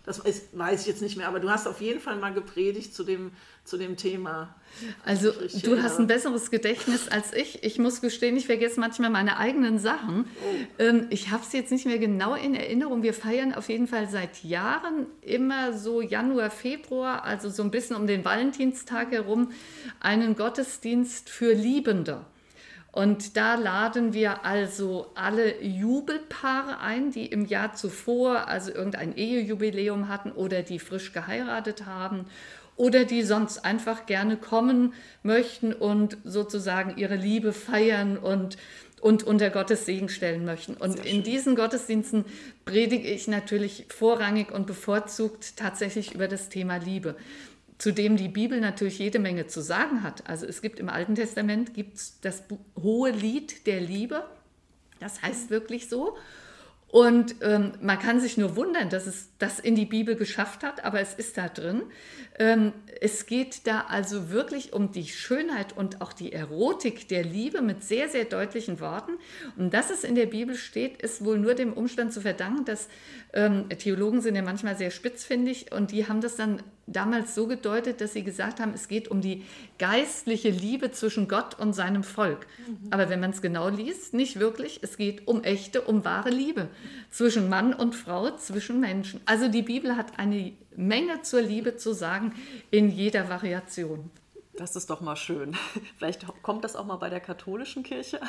Das 0.06 0.20
ist, 0.20 0.56
weiß 0.56 0.82
ich 0.82 0.86
jetzt 0.86 1.02
nicht 1.02 1.16
mehr, 1.16 1.26
aber 1.26 1.40
du 1.40 1.50
hast 1.50 1.66
auf 1.66 1.80
jeden 1.80 1.98
Fall 1.98 2.16
mal 2.16 2.32
gepredigt 2.32 2.94
zu 2.94 3.02
dem, 3.02 3.32
zu 3.64 3.76
dem 3.76 3.96
Thema. 3.96 4.54
Also 5.04 5.32
du 5.64 5.82
hast 5.82 5.98
ein 5.98 6.06
besseres 6.06 6.52
Gedächtnis 6.52 7.08
als 7.08 7.32
ich. 7.32 7.64
Ich 7.64 7.80
muss 7.80 8.00
gestehen, 8.00 8.36
ich 8.36 8.46
vergesse 8.46 8.78
manchmal 8.78 9.10
meine 9.10 9.36
eigenen 9.38 9.80
Sachen. 9.80 10.24
Oh. 10.24 10.82
Ähm, 10.82 11.06
ich 11.10 11.32
habe 11.32 11.42
es 11.42 11.52
jetzt 11.52 11.72
nicht 11.72 11.86
mehr 11.86 11.98
genau 11.98 12.36
in 12.36 12.54
Erinnerung. 12.54 13.02
Wir 13.02 13.14
feiern 13.14 13.52
auf 13.52 13.68
jeden 13.68 13.88
Fall 13.88 14.08
seit 14.08 14.44
Jahren 14.44 15.06
immer 15.22 15.72
so 15.72 16.00
Januar, 16.00 16.50
Februar, 16.50 17.24
also 17.24 17.50
so 17.50 17.64
ein 17.64 17.72
bisschen 17.72 17.96
um 17.96 18.06
den 18.06 18.24
Valentinstag 18.24 19.10
herum, 19.10 19.50
einen 19.98 20.36
Gottesdienst 20.36 21.28
für 21.30 21.52
Liebende. 21.52 22.24
Und 22.96 23.36
da 23.36 23.56
laden 23.56 24.14
wir 24.14 24.46
also 24.46 25.10
alle 25.14 25.62
Jubelpaare 25.62 26.80
ein, 26.80 27.10
die 27.10 27.26
im 27.26 27.44
Jahr 27.44 27.74
zuvor 27.74 28.48
also 28.48 28.72
irgendein 28.72 29.14
Ehejubiläum 29.14 30.08
hatten 30.08 30.32
oder 30.32 30.62
die 30.62 30.78
frisch 30.78 31.12
geheiratet 31.12 31.84
haben 31.84 32.24
oder 32.74 33.04
die 33.04 33.22
sonst 33.22 33.66
einfach 33.66 34.06
gerne 34.06 34.38
kommen 34.38 34.94
möchten 35.22 35.74
und 35.74 36.16
sozusagen 36.24 36.96
ihre 36.96 37.16
Liebe 37.16 37.52
feiern 37.52 38.16
und, 38.16 38.56
und 39.02 39.24
unter 39.24 39.50
Gottes 39.50 39.84
Segen 39.84 40.08
stellen 40.08 40.46
möchten. 40.46 40.72
Und 40.72 41.04
in 41.04 41.22
diesen 41.22 41.54
Gottesdiensten 41.54 42.24
predige 42.64 43.08
ich 43.08 43.28
natürlich 43.28 43.84
vorrangig 43.90 44.50
und 44.50 44.66
bevorzugt 44.66 45.58
tatsächlich 45.58 46.14
über 46.14 46.28
das 46.28 46.48
Thema 46.48 46.78
Liebe 46.78 47.14
zu 47.78 47.92
dem 47.92 48.16
die 48.16 48.28
Bibel 48.28 48.60
natürlich 48.60 48.98
jede 48.98 49.18
Menge 49.18 49.46
zu 49.46 49.60
sagen 49.60 50.02
hat. 50.02 50.28
Also 50.28 50.46
es 50.46 50.62
gibt 50.62 50.80
im 50.80 50.88
Alten 50.88 51.14
Testament 51.14 51.74
gibt's 51.74 52.18
das 52.20 52.44
hohe 52.80 53.10
Lied 53.10 53.66
der 53.66 53.80
Liebe. 53.80 54.24
Das 54.98 55.22
heißt 55.22 55.50
wirklich 55.50 55.88
so. 55.88 56.16
Und 56.88 57.36
ähm, 57.42 57.72
man 57.82 57.98
kann 57.98 58.20
sich 58.20 58.38
nur 58.38 58.56
wundern, 58.56 58.88
dass 58.88 59.06
es 59.06 59.28
das 59.38 59.58
in 59.58 59.74
die 59.74 59.84
Bibel 59.84 60.14
geschafft 60.14 60.62
hat, 60.62 60.84
aber 60.84 61.00
es 61.00 61.14
ist 61.14 61.36
da 61.36 61.48
drin. 61.48 61.82
Ähm, 62.38 62.72
es 63.00 63.26
geht 63.26 63.66
da 63.66 63.86
also 63.88 64.30
wirklich 64.30 64.72
um 64.72 64.92
die 64.92 65.06
Schönheit 65.06 65.76
und 65.76 66.00
auch 66.00 66.12
die 66.12 66.32
Erotik 66.32 67.08
der 67.08 67.24
Liebe 67.24 67.62
mit 67.62 67.82
sehr, 67.82 68.08
sehr 68.08 68.24
deutlichen 68.24 68.80
Worten. 68.80 69.12
Und 69.56 69.74
dass 69.74 69.90
es 69.90 70.04
in 70.04 70.14
der 70.14 70.26
Bibel 70.26 70.54
steht, 70.54 71.02
ist 71.02 71.24
wohl 71.24 71.38
nur 71.38 71.54
dem 71.54 71.72
Umstand 71.72 72.12
zu 72.12 72.20
verdanken, 72.20 72.64
dass 72.64 72.88
ähm, 73.32 73.68
Theologen 73.68 74.20
sind 74.20 74.34
ja 74.34 74.42
manchmal 74.42 74.76
sehr 74.76 74.90
spitzfindig 74.90 75.72
und 75.72 75.92
die 75.92 76.08
haben 76.08 76.20
das 76.20 76.36
dann 76.36 76.62
damals 76.86 77.34
so 77.34 77.46
gedeutet, 77.46 78.00
dass 78.00 78.12
sie 78.12 78.22
gesagt 78.22 78.60
haben, 78.60 78.72
es 78.72 78.86
geht 78.86 79.08
um 79.08 79.20
die 79.20 79.44
geistliche 79.78 80.50
Liebe 80.50 80.92
zwischen 80.92 81.26
Gott 81.26 81.58
und 81.58 81.72
seinem 81.72 82.04
Volk. 82.04 82.46
Mhm. 82.66 82.92
Aber 82.92 83.10
wenn 83.10 83.20
man 83.20 83.30
es 83.30 83.42
genau 83.42 83.68
liest, 83.68 84.14
nicht 84.14 84.38
wirklich. 84.38 84.80
Es 84.82 84.96
geht 84.96 85.26
um 85.26 85.42
echte, 85.42 85.82
um 85.82 86.04
wahre 86.04 86.30
Liebe 86.30 86.68
zwischen 87.10 87.48
Mann 87.48 87.74
und 87.74 87.94
Frau, 87.94 88.36
zwischen 88.36 88.78
Menschen. 88.78 89.20
Also 89.26 89.48
die 89.48 89.62
Bibel 89.62 89.96
hat 89.96 90.18
eine 90.18 90.52
Menge 90.76 91.22
zur 91.22 91.40
Liebe 91.42 91.76
zu 91.76 91.92
sagen 91.92 92.34
in 92.70 92.90
jeder 92.90 93.28
Variation. 93.28 94.10
Das 94.56 94.74
ist 94.74 94.88
doch 94.88 95.02
mal 95.02 95.16
schön. 95.16 95.54
Vielleicht 95.98 96.24
kommt 96.42 96.64
das 96.64 96.76
auch 96.76 96.86
mal 96.86 96.96
bei 96.96 97.10
der 97.10 97.20
katholischen 97.20 97.82
Kirche 97.82 98.22
an. 98.22 98.28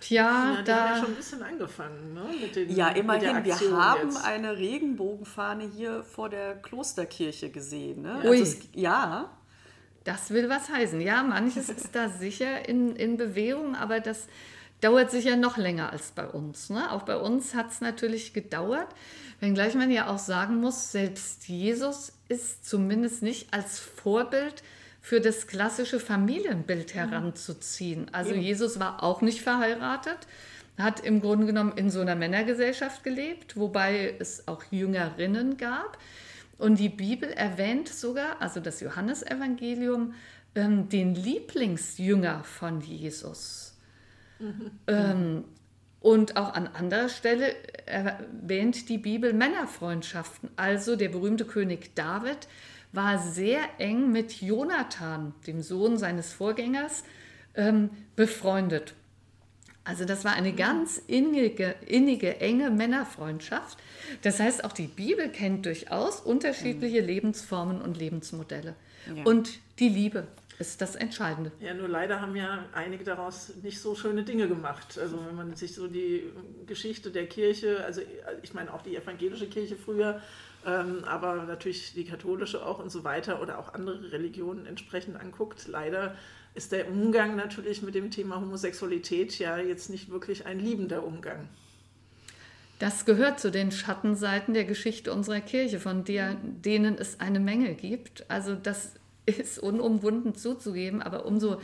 Tja, 0.00 0.54
Ja, 0.54 0.56
die 0.58 0.64
da. 0.64 0.76
haben 0.80 0.88
ja 0.94 1.00
schon 1.00 1.08
ein 1.10 1.16
bisschen 1.16 1.42
angefangen, 1.42 2.14
ne? 2.14 2.24
Mit 2.40 2.56
den, 2.56 2.74
Ja, 2.74 2.86
mit 2.86 2.96
der 2.96 3.02
immerhin, 3.02 3.44
wir 3.44 3.60
haben 3.78 4.08
jetzt. 4.08 4.24
eine 4.24 4.56
Regenbogenfahne 4.56 5.64
hier 5.76 6.02
vor 6.02 6.30
der 6.30 6.56
Klosterkirche 6.56 7.50
gesehen. 7.50 8.02
Ne? 8.02 8.20
Ui. 8.24 8.28
Also 8.38 8.42
es, 8.42 8.58
ja, 8.74 9.30
Das 10.04 10.30
will 10.30 10.48
was 10.48 10.70
heißen. 10.70 11.00
Ja, 11.02 11.22
manches 11.22 11.68
ist 11.68 11.94
da 11.94 12.08
sicher 12.08 12.66
in, 12.66 12.96
in 12.96 13.18
Bewegung, 13.18 13.74
aber 13.76 14.00
das 14.00 14.28
dauert 14.80 15.10
sicher 15.10 15.36
noch 15.36 15.56
länger 15.56 15.92
als 15.92 16.12
bei 16.12 16.26
uns. 16.26 16.70
Ne? 16.70 16.90
Auch 16.92 17.02
bei 17.02 17.16
uns 17.16 17.54
hat 17.54 17.70
es 17.70 17.80
natürlich 17.80 18.32
gedauert, 18.32 18.88
wenngleich 19.40 19.74
man 19.74 19.90
ja 19.90 20.08
auch 20.08 20.18
sagen 20.18 20.60
muss, 20.60 20.92
selbst 20.92 21.48
Jesus 21.48 22.12
ist 22.28 22.68
zumindest 22.68 23.22
nicht 23.22 23.52
als 23.52 23.78
Vorbild 23.78 24.62
für 25.00 25.20
das 25.20 25.46
klassische 25.46 26.00
Familienbild 26.00 26.94
heranzuziehen. 26.94 28.12
Also 28.12 28.34
Jesus 28.34 28.78
war 28.78 29.02
auch 29.02 29.22
nicht 29.22 29.40
verheiratet, 29.40 30.18
hat 30.76 31.00
im 31.00 31.20
Grunde 31.20 31.46
genommen 31.46 31.72
in 31.76 31.90
so 31.90 32.00
einer 32.00 32.14
Männergesellschaft 32.14 33.02
gelebt, 33.04 33.56
wobei 33.56 34.14
es 34.18 34.46
auch 34.46 34.62
Jüngerinnen 34.70 35.56
gab. 35.56 35.98
Und 36.58 36.78
die 36.78 36.88
Bibel 36.88 37.30
erwähnt 37.30 37.88
sogar, 37.88 38.40
also 38.42 38.60
das 38.60 38.80
Johannesevangelium, 38.80 40.14
ähm, 40.54 40.88
den 40.88 41.14
Lieblingsjünger 41.14 42.42
von 42.44 42.80
Jesus. 42.80 43.67
Ähm, 44.86 45.44
und 46.00 46.36
auch 46.36 46.54
an 46.54 46.68
anderer 46.68 47.08
Stelle 47.08 47.54
erwähnt 47.86 48.88
die 48.88 48.98
Bibel 48.98 49.32
Männerfreundschaften. 49.32 50.50
Also 50.56 50.96
der 50.96 51.08
berühmte 51.08 51.44
König 51.44 51.94
David 51.94 52.48
war 52.92 53.18
sehr 53.18 53.60
eng 53.78 54.12
mit 54.12 54.40
Jonathan, 54.40 55.34
dem 55.46 55.62
Sohn 55.62 55.98
seines 55.98 56.32
Vorgängers, 56.32 57.04
ähm, 57.54 57.90
befreundet. 58.16 58.94
Also 59.84 60.04
das 60.04 60.24
war 60.24 60.34
eine 60.34 60.52
ganz 60.52 60.98
innige, 60.98 61.74
innige, 61.86 62.40
enge 62.40 62.70
Männerfreundschaft. 62.70 63.78
Das 64.20 64.38
heißt, 64.38 64.64
auch 64.64 64.72
die 64.72 64.86
Bibel 64.86 65.30
kennt 65.30 65.64
durchaus 65.64 66.20
unterschiedliche 66.20 67.00
Lebensformen 67.00 67.80
und 67.80 67.96
Lebensmodelle. 67.96 68.74
Ja. 69.14 69.24
Und 69.24 69.60
die 69.78 69.88
Liebe 69.88 70.26
ist 70.58 70.80
das 70.80 70.96
Entscheidende. 70.96 71.52
Ja, 71.60 71.72
nur 71.72 71.88
leider 71.88 72.20
haben 72.20 72.34
ja 72.34 72.64
einige 72.72 73.04
daraus 73.04 73.52
nicht 73.62 73.80
so 73.80 73.94
schöne 73.94 74.24
Dinge 74.24 74.48
gemacht. 74.48 74.98
Also 74.98 75.18
wenn 75.26 75.36
man 75.36 75.54
sich 75.54 75.74
so 75.74 75.86
die 75.86 76.24
Geschichte 76.66 77.10
der 77.10 77.26
Kirche, 77.26 77.84
also 77.84 78.00
ich 78.42 78.54
meine 78.54 78.72
auch 78.74 78.82
die 78.82 78.96
evangelische 78.96 79.46
Kirche 79.46 79.76
früher, 79.76 80.20
ähm, 80.66 81.04
aber 81.04 81.44
natürlich 81.44 81.94
die 81.94 82.04
katholische 82.04 82.64
auch 82.66 82.80
und 82.80 82.90
so 82.90 83.04
weiter 83.04 83.40
oder 83.40 83.58
auch 83.58 83.74
andere 83.74 84.10
Religionen 84.10 84.66
entsprechend 84.66 85.20
anguckt, 85.20 85.68
leider 85.68 86.16
ist 86.54 86.72
der 86.72 86.88
Umgang 86.88 87.36
natürlich 87.36 87.82
mit 87.82 87.94
dem 87.94 88.10
Thema 88.10 88.40
Homosexualität 88.40 89.38
ja 89.38 89.58
jetzt 89.58 89.90
nicht 89.90 90.10
wirklich 90.10 90.46
ein 90.46 90.58
liebender 90.58 91.04
Umgang. 91.04 91.48
Das 92.80 93.04
gehört 93.04 93.40
zu 93.40 93.50
den 93.50 93.72
Schattenseiten 93.72 94.54
der 94.54 94.64
Geschichte 94.64 95.12
unserer 95.12 95.40
Kirche, 95.40 95.80
von 95.80 96.04
der, 96.04 96.34
denen 96.42 96.96
es 96.96 97.18
eine 97.18 97.40
Menge 97.40 97.74
gibt. 97.74 98.28
Also 98.30 98.54
das 98.54 98.92
ist 99.28 99.58
unumwunden 99.58 100.34
zuzugeben, 100.34 101.02
aber 101.02 101.26
umso 101.26 101.60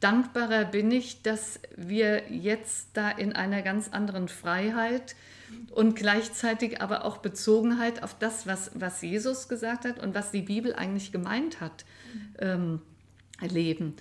dankbarer 0.00 0.66
bin 0.66 0.90
ich, 0.90 1.22
dass 1.22 1.60
wir 1.76 2.30
jetzt 2.30 2.90
da 2.94 3.10
in 3.10 3.32
einer 3.32 3.62
ganz 3.62 3.88
anderen 3.88 4.28
Freiheit 4.28 5.16
und 5.70 5.96
gleichzeitig 5.96 6.80
aber 6.80 7.04
auch 7.04 7.18
Bezogenheit 7.18 8.02
auf 8.02 8.18
das, 8.18 8.46
was, 8.46 8.70
was 8.74 9.02
Jesus 9.02 9.48
gesagt 9.48 9.84
hat 9.84 10.02
und 10.02 10.14
was 10.14 10.30
die 10.30 10.42
Bibel 10.42 10.74
eigentlich 10.74 11.12
gemeint 11.12 11.60
hat, 11.60 11.84
ähm, 12.38 12.80
leben. 13.40 13.94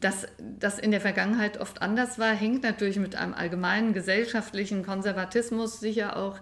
Dass 0.00 0.26
das 0.38 0.78
in 0.78 0.90
der 0.90 1.00
Vergangenheit 1.00 1.58
oft 1.58 1.80
anders 1.80 2.18
war, 2.18 2.34
hängt 2.34 2.62
natürlich 2.62 2.98
mit 2.98 3.16
einem 3.16 3.32
allgemeinen 3.32 3.94
gesellschaftlichen 3.94 4.84
Konservatismus 4.84 5.80
sicher 5.80 6.16
auch, 6.16 6.38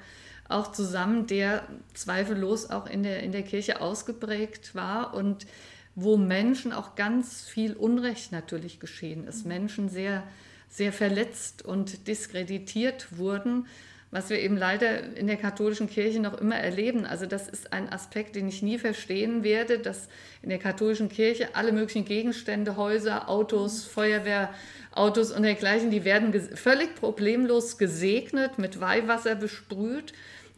auch 0.52 0.72
zusammen, 0.72 1.26
der 1.26 1.66
zweifellos 1.94 2.70
auch 2.70 2.86
in 2.86 3.02
der, 3.02 3.22
in 3.22 3.32
der 3.32 3.42
Kirche 3.42 3.80
ausgeprägt 3.80 4.74
war 4.74 5.14
und 5.14 5.46
wo 5.94 6.16
Menschen 6.16 6.72
auch 6.72 6.94
ganz 6.94 7.42
viel 7.42 7.74
Unrecht 7.74 8.32
natürlich 8.32 8.80
geschehen 8.80 9.26
ist. 9.26 9.44
Menschen 9.44 9.88
sehr, 9.88 10.22
sehr 10.68 10.92
verletzt 10.92 11.64
und 11.64 12.08
diskreditiert 12.08 13.18
wurden, 13.18 13.66
was 14.10 14.28
wir 14.28 14.40
eben 14.40 14.58
leider 14.58 15.16
in 15.16 15.26
der 15.26 15.38
katholischen 15.38 15.88
Kirche 15.88 16.20
noch 16.20 16.38
immer 16.38 16.56
erleben. 16.56 17.06
Also 17.06 17.24
das 17.24 17.48
ist 17.48 17.72
ein 17.72 17.90
Aspekt, 17.90 18.36
den 18.36 18.46
ich 18.46 18.62
nie 18.62 18.78
verstehen 18.78 19.42
werde, 19.42 19.78
dass 19.78 20.08
in 20.42 20.50
der 20.50 20.58
katholischen 20.58 21.08
Kirche 21.08 21.54
alle 21.54 21.72
möglichen 21.72 22.04
Gegenstände, 22.04 22.76
Häuser, 22.76 23.30
Autos, 23.30 23.84
Feuerwehrautos 23.84 25.32
und 25.32 25.44
dergleichen, 25.44 25.90
die 25.90 26.04
werden 26.04 26.32
völlig 26.54 26.94
problemlos 26.94 27.78
gesegnet, 27.78 28.58
mit 28.58 28.80
Weihwasser 28.80 29.34
besprüht. 29.34 30.12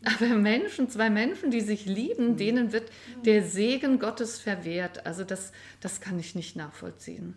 Aber 0.04 0.34
Menschen, 0.34 0.88
zwei 0.88 1.10
Menschen, 1.10 1.50
die 1.50 1.60
sich 1.60 1.86
lieben, 1.86 2.36
denen 2.36 2.72
wird 2.72 2.90
der 3.24 3.42
Segen 3.42 3.98
Gottes 3.98 4.38
verwehrt. 4.38 5.06
Also 5.06 5.24
das, 5.24 5.52
das 5.80 6.00
kann 6.00 6.18
ich 6.18 6.34
nicht 6.34 6.56
nachvollziehen. 6.56 7.34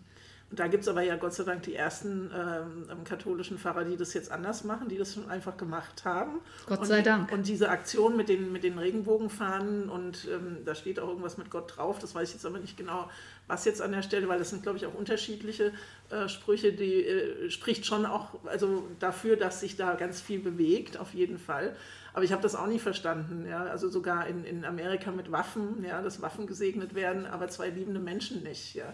Und 0.50 0.60
da 0.60 0.66
gibt 0.66 0.82
es 0.82 0.88
aber 0.88 1.02
ja 1.02 1.16
Gott 1.16 1.34
sei 1.34 1.44
Dank 1.44 1.62
die 1.64 1.74
ersten 1.74 2.30
ähm, 2.34 3.04
katholischen 3.04 3.58
Pfarrer, 3.58 3.84
die 3.84 3.98
das 3.98 4.14
jetzt 4.14 4.30
anders 4.30 4.64
machen, 4.64 4.88
die 4.88 4.96
das 4.96 5.12
schon 5.12 5.28
einfach 5.28 5.58
gemacht 5.58 6.06
haben. 6.06 6.40
Gott 6.66 6.80
und 6.80 6.86
sei 6.86 6.98
die, 6.98 7.04
Dank. 7.04 7.30
Und 7.32 7.46
diese 7.46 7.68
Aktion 7.68 8.16
mit 8.16 8.30
den, 8.30 8.50
mit 8.50 8.64
den 8.64 8.78
Regenbogenfahnen 8.78 9.90
und 9.90 10.26
ähm, 10.32 10.58
da 10.64 10.74
steht 10.74 11.00
auch 11.00 11.08
irgendwas 11.08 11.36
mit 11.36 11.50
Gott 11.50 11.76
drauf, 11.76 11.98
das 11.98 12.14
weiß 12.14 12.28
ich 12.28 12.36
jetzt 12.36 12.46
aber 12.46 12.58
nicht 12.58 12.78
genau, 12.78 13.10
was 13.46 13.66
jetzt 13.66 13.82
an 13.82 13.92
der 13.92 14.02
Stelle, 14.02 14.26
weil 14.28 14.38
das 14.38 14.48
sind, 14.48 14.62
glaube 14.62 14.78
ich, 14.78 14.86
auch 14.86 14.94
unterschiedliche 14.94 15.72
äh, 16.08 16.28
Sprüche, 16.28 16.72
die 16.72 17.04
äh, 17.04 17.50
spricht 17.50 17.84
schon 17.84 18.06
auch 18.06 18.30
also 18.46 18.88
dafür, 19.00 19.36
dass 19.36 19.60
sich 19.60 19.76
da 19.76 19.96
ganz 19.96 20.22
viel 20.22 20.38
bewegt, 20.38 20.96
auf 20.96 21.12
jeden 21.12 21.38
Fall. 21.38 21.76
Aber 22.18 22.24
ich 22.24 22.32
habe 22.32 22.42
das 22.42 22.56
auch 22.56 22.66
nie 22.66 22.80
verstanden, 22.80 23.46
ja. 23.48 23.62
Also 23.62 23.88
sogar 23.88 24.26
in, 24.26 24.42
in 24.44 24.64
Amerika 24.64 25.12
mit 25.12 25.30
Waffen, 25.30 25.84
ja, 25.84 26.02
dass 26.02 26.20
Waffen 26.20 26.48
gesegnet 26.48 26.96
werden, 26.96 27.26
aber 27.26 27.46
zwei 27.46 27.68
liebende 27.68 28.00
Menschen 28.00 28.42
nicht, 28.42 28.74
ja. 28.74 28.92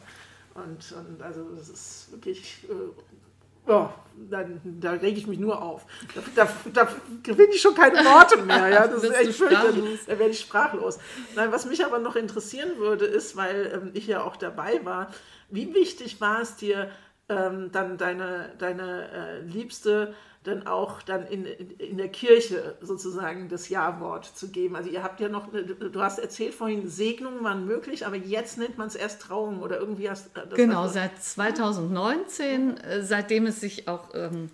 Und, 0.53 0.93
und 0.93 1.23
also 1.23 1.43
das 1.57 1.71
ist 1.71 2.13
wirklich, 2.13 2.67
äh, 2.69 3.71
ja, 3.71 3.95
dann, 4.29 4.61
da 4.79 4.91
rege 4.91 5.17
ich 5.17 5.27
mich 5.27 5.39
nur 5.39 5.63
auf. 5.63 5.87
Da, 6.15 6.21
da, 6.35 6.49
da 6.75 6.87
finde 7.25 7.55
ich 7.55 7.63
schon 7.63 7.75
keine 7.75 8.05
Worte 8.05 8.43
mehr. 8.43 8.69
Ja? 8.69 8.89
Das 8.89 9.03
ist 9.05 9.15
echt 9.15 9.37
fürchterlich. 9.37 10.01
Da 10.07 10.19
werde 10.19 10.33
ich 10.33 10.41
sprachlos. 10.41 10.99
Nein, 11.35 11.51
was 11.51 11.65
mich 11.65 11.83
aber 11.83 12.01
noch 12.01 12.17
interessieren 12.17 12.77
würde, 12.77 13.07
ist, 13.07 13.37
weil 13.37 13.73
ähm, 13.73 13.91
ich 13.95 14.07
ja 14.07 14.23
auch 14.23 14.37
dabei 14.37 14.85
war, 14.85 15.11
wie 15.49 15.73
wichtig 15.73 16.21
war 16.21 16.43
es 16.43 16.57
dir, 16.57 16.91
ähm, 17.29 17.71
dann 17.73 17.97
deine, 17.97 18.53
deine 18.59 19.11
äh, 19.11 19.41
Liebste 19.43 20.15
dann 20.45 20.67
auch 20.67 21.01
dann 21.01 21.27
in, 21.27 21.47
in, 21.47 21.71
in 21.71 21.97
der 21.97 22.11
Kirche 22.11 22.77
sozusagen 22.83 23.49
das 23.49 23.71
Ja-Wort 23.71 24.27
zu 24.27 24.49
geben. 24.51 24.77
Also 24.77 24.91
ihr 24.91 25.03
habt 25.03 25.19
ja 25.21 25.31
noch, 25.31 25.49
du 25.51 26.03
hast 26.03 26.19
erzählt 26.19 26.53
vorhin, 26.53 26.87
Segnungen 26.87 27.43
waren 27.43 27.65
möglich, 27.65 28.07
aber 28.07 28.17
jetzt 28.17 28.59
nennt 28.59 28.77
man 28.77 28.89
es 28.89 28.95
erst 28.95 29.23
Trauung 29.23 29.63
oder 29.63 29.79
irgendwie 29.81 30.11
hast 30.11 30.31
das 30.35 30.51
Genau, 30.51 30.83
also- 30.83 30.95
seit 30.95 31.23
2019, 31.23 32.77
äh, 32.77 33.03
seitdem 33.03 33.47
es 33.47 33.61
sich 33.61 33.89
auch 33.89 34.11
ähm, 34.15 34.51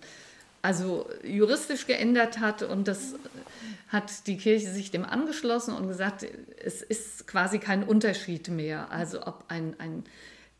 also 0.61 1.09
juristisch 1.23 1.87
geändert 1.87 2.39
hat 2.39 2.63
und 2.63 2.87
das 2.87 3.15
hat 3.89 4.27
die 4.27 4.37
Kirche 4.37 4.69
sich 4.71 4.91
dem 4.91 5.03
angeschlossen 5.03 5.75
und 5.75 5.87
gesagt, 5.87 6.25
es 6.63 6.81
ist 6.81 7.27
quasi 7.27 7.59
kein 7.59 7.83
Unterschied 7.83 8.47
mehr. 8.47 8.91
Also 8.91 9.25
ob 9.25 9.43
ein, 9.49 9.75
ein 9.79 10.03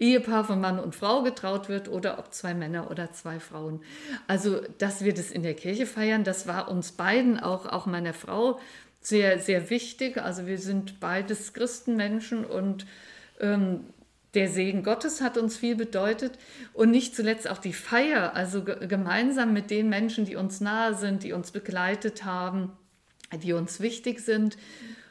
Ehepaar 0.02 0.44
von 0.44 0.60
Mann 0.60 0.80
und 0.80 0.96
Frau 0.96 1.22
getraut 1.22 1.70
wird 1.70 1.88
oder 1.88 2.18
ob 2.18 2.34
zwei 2.34 2.56
Männer 2.56 2.90
oder 2.90 3.12
zwei 3.14 3.40
Frauen. 3.40 3.82
Also, 4.28 4.62
dass 4.80 5.04
wir 5.04 5.14
das 5.14 5.30
in 5.30 5.44
der 5.44 5.54
Kirche 5.54 5.86
feiern, 5.86 6.24
das 6.24 6.48
war 6.48 6.70
uns 6.70 6.92
beiden, 6.94 7.40
auch, 7.40 7.68
auch 7.68 7.86
meiner 7.86 8.14
Frau, 8.14 8.60
sehr, 9.00 9.40
sehr 9.40 9.70
wichtig. 9.70 10.18
Also 10.18 10.48
wir 10.48 10.58
sind 10.58 11.00
beides 11.00 11.54
Christenmenschen 11.54 12.46
und 12.46 12.86
ähm, 13.40 13.86
der 14.34 14.48
Segen 14.48 14.84
Gottes 14.84 15.22
hat 15.22 15.38
uns 15.38 15.58
viel 15.58 15.76
bedeutet 15.76 16.38
und 16.74 16.90
nicht 16.90 17.16
zuletzt 17.16 17.50
auch 17.50 17.58
die 17.58 17.74
Feier, 17.74 18.36
also 18.36 18.64
ge 18.64 18.88
gemeinsam 18.88 19.54
mit 19.54 19.70
den 19.70 19.90
Menschen, 19.90 20.26
die 20.26 20.36
uns 20.36 20.62
nahe 20.62 20.96
sind, 20.96 21.24
die 21.24 21.34
uns 21.34 21.52
begleitet 21.52 22.24
haben, 22.24 22.72
die 23.44 23.54
uns 23.54 23.82
wichtig 23.82 24.22
sind. 24.22 24.58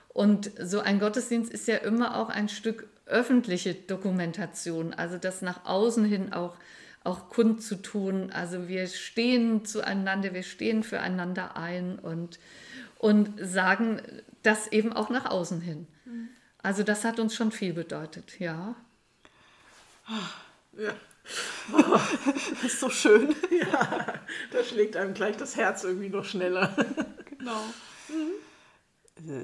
Und 0.09 0.51
so 0.61 0.81
ein 0.81 0.99
Gottesdienst 0.99 1.53
ist 1.53 1.69
ja 1.69 1.77
immer 1.77 2.17
auch 2.17 2.29
ein 2.29 2.49
Stück 2.49 2.89
öffentliche 3.11 3.75
Dokumentation, 3.75 4.95
also 4.95 5.19
das 5.19 5.43
nach 5.43 5.67
außen 5.67 6.05
hin 6.05 6.33
auch, 6.33 6.57
auch 7.05 7.29
kundzutun. 7.29 8.31
Also 8.33 8.69
wir 8.69 8.87
stehen 8.87 9.65
zueinander, 9.65 10.33
wir 10.33 10.43
stehen 10.43 10.83
füreinander 10.83 11.57
ein 11.57 11.99
und, 11.99 12.39
und 12.99 13.35
sagen 13.41 14.01
das 14.43 14.69
eben 14.69 14.93
auch 14.93 15.11
nach 15.11 15.27
außen 15.27 15.61
hin. 15.61 15.87
Also 16.63 16.83
das 16.83 17.05
hat 17.05 17.19
uns 17.19 17.35
schon 17.35 17.53
viel 17.53 17.73
bedeutet, 17.73 18.39
ja. 18.39 18.75
Ja. 20.77 20.95
Das 21.73 22.65
ist 22.65 22.81
so 22.81 22.91
schön. 22.91 23.35
Da 24.53 24.65
schlägt 24.65 24.97
einem 24.97 25.15
gleich 25.15 25.37
das 25.37 25.57
Herz 25.57 25.85
irgendwie 25.85 26.09
noch 26.09 26.25
schneller. 26.25 26.75
Genau. 27.39 27.65
Äh, 28.09 28.50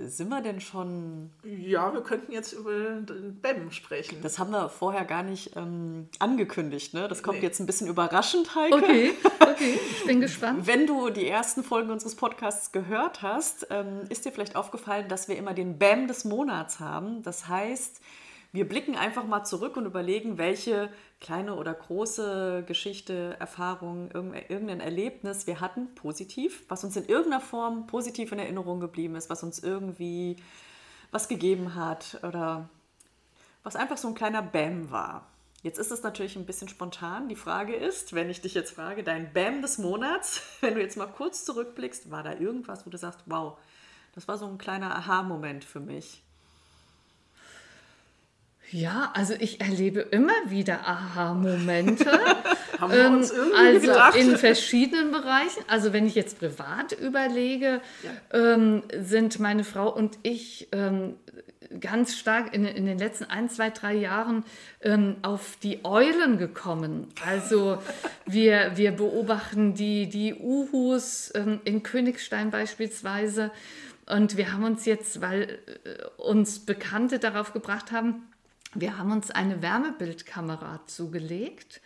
sind 0.07 0.29
wir 0.29 0.41
denn 0.41 0.61
schon. 0.61 1.31
Ja, 1.45 1.93
wir 1.93 2.03
könnten 2.03 2.33
jetzt 2.33 2.53
über 2.53 2.73
den 2.73 3.39
BEM 3.41 3.71
sprechen. 3.71 4.19
Das 4.23 4.39
haben 4.39 4.51
wir 4.51 4.69
vorher 4.69 5.05
gar 5.05 5.23
nicht 5.23 5.57
ähm, 5.57 6.09
angekündigt, 6.19 6.95
ne? 6.95 7.09
Das 7.09 7.23
kommt 7.23 7.39
nee. 7.39 7.45
jetzt 7.45 7.61
ein 7.61 7.67
bisschen 7.67 7.87
überraschend, 7.87 8.55
Heike. 8.55 8.75
Okay, 8.75 9.11
okay, 9.41 9.79
ich 9.91 10.05
bin 10.05 10.21
gespannt. 10.23 10.67
Wenn 10.67 10.87
du 10.87 11.11
die 11.11 11.27
ersten 11.27 11.63
Folgen 11.63 11.91
unseres 11.91 12.15
Podcasts 12.15 12.73
gehört 12.73 13.23
hast, 13.23 13.67
ähm, 13.71 14.03
ist 14.09 14.25
dir 14.25 14.33
vielleicht 14.33 14.57
aufgefallen, 14.57 15.09
dass 15.09 15.29
wir 15.29 15.37
immer 15.37 15.55
den 15.55 15.79
BEM 15.79 16.09
des 16.09 16.25
Monats 16.25 16.81
haben. 16.81 17.23
Das 17.23 17.49
heißt, 17.49 18.01
wir 18.53 18.69
blicken 18.69 18.97
einfach 18.97 19.27
mal 19.27 19.45
zurück 19.45 19.77
und 19.77 19.87
überlegen, 19.87 20.39
welche 20.39 20.91
kleine 21.21 21.57
oder 21.57 21.75
große 21.75 22.65
Geschichte, 22.67 23.37
Erfahrung, 23.39 24.11
irgendein 24.13 24.81
Erlebnis 24.81 25.47
wir 25.47 25.61
hatten, 25.61 25.95
positiv, 25.95 26.65
was 26.69 26.85
uns 26.85 26.97
in 26.97 27.07
irgendeiner 27.07 27.41
Form 27.41 27.87
positiv 27.87 28.33
in 28.33 28.39
Erinnerung 28.39 28.81
geblieben 28.81 29.17
ist, 29.17 29.31
was 29.31 29.43
uns 29.43 29.59
irgendwie 29.59 30.37
was 31.11 31.29
gegeben 31.29 31.75
hat 31.75 32.19
oder 32.23 32.69
was 33.63 33.77
einfach 33.77 33.97
so 33.97 34.09
ein 34.09 34.15
kleiner 34.15 34.43
Bam 34.43 34.91
war. 34.91 35.27
Jetzt 35.63 35.79
ist 35.79 35.91
es 35.91 36.03
natürlich 36.03 36.37
ein 36.37 36.47
bisschen 36.47 36.69
spontan. 36.69 37.29
Die 37.29 37.35
Frage 37.35 37.75
ist, 37.75 38.13
wenn 38.13 38.31
ich 38.31 38.41
dich 38.41 38.55
jetzt 38.55 38.75
frage, 38.77 39.03
dein 39.03 39.33
Bam 39.33 39.63
des 39.63 39.79
Monats, 39.79 40.43
wenn 40.61 40.75
du 40.75 40.81
jetzt 40.81 40.97
mal 40.97 41.07
kurz 41.07 41.45
zurückblickst, 41.45 42.11
war 42.11 42.23
da 42.23 42.35
irgendwas, 42.35 42.87
wo 42.87 42.91
du 42.91 42.99
sagst, 42.99 43.21
wow, 43.27 43.59
das 44.15 44.29
war 44.29 44.39
so 44.39 44.47
ein 44.47 44.59
kleiner 44.59 44.95
Aha-Moment 44.95 45.65
für 45.65 45.81
mich? 45.81 46.23
Ja, 48.73 49.13
also 49.15 49.35
ich 49.39 49.61
erlebe 49.61 50.01
immer 50.01 50.33
wieder 50.49 50.87
Aha-Momente. 50.87 52.07
Haben 52.81 52.93
wir 52.93 53.07
uns 53.09 53.31
ähm, 53.31 53.37
irgendwie 53.39 53.57
also 53.59 53.81
gedacht. 53.87 54.17
in 54.17 54.37
verschiedenen 54.37 55.13
Bereichen. 55.13 55.63
Also 55.69 55.93
wenn 55.93 56.07
ich 56.07 56.15
jetzt 56.15 56.39
privat 56.39 56.93
überlege, 56.93 57.81
ja. 58.03 58.55
ähm, 58.55 58.83
sind 58.99 59.39
meine 59.39 59.65
Frau 59.65 59.95
und 59.95 60.19
ich 60.23 60.69
ähm, 60.73 61.15
ganz 61.81 62.17
stark 62.17 62.55
in, 62.55 62.65
in, 62.65 62.87
den 62.87 62.99
letzten 62.99 63.25
ein, 63.25 63.49
zwei, 63.49 63.71
drei 63.71 63.95
Jahren 63.95 64.45
ähm, 64.83 65.17
auf 65.23 65.57
die 65.63 65.85
Eulen 65.85 66.37
gekommen. 66.37 67.09
Also 67.25 67.79
wir, 68.27 68.73
wir 68.75 68.93
beobachten 68.93 69.75
die, 69.75 70.09
die 70.09 70.35
Uhus 70.35 71.33
ähm, 71.35 71.61
in 71.65 71.83
Königstein 71.83 72.51
beispielsweise. 72.51 73.53
Und 74.07 74.37
wir 74.37 74.53
haben 74.53 74.65
uns 74.65 74.85
jetzt, 74.87 75.21
weil 75.21 75.59
äh, 75.85 76.21
uns 76.21 76.61
Bekannte 76.61 77.19
darauf 77.19 77.53
gebracht 77.53 77.91
haben, 77.91 78.23
wir 78.81 78.99
haben 78.99 79.13
uns 79.13 79.31
eine 79.31 79.63
Wärmebildkamera 79.63 80.81
zugelegt, 80.87 81.81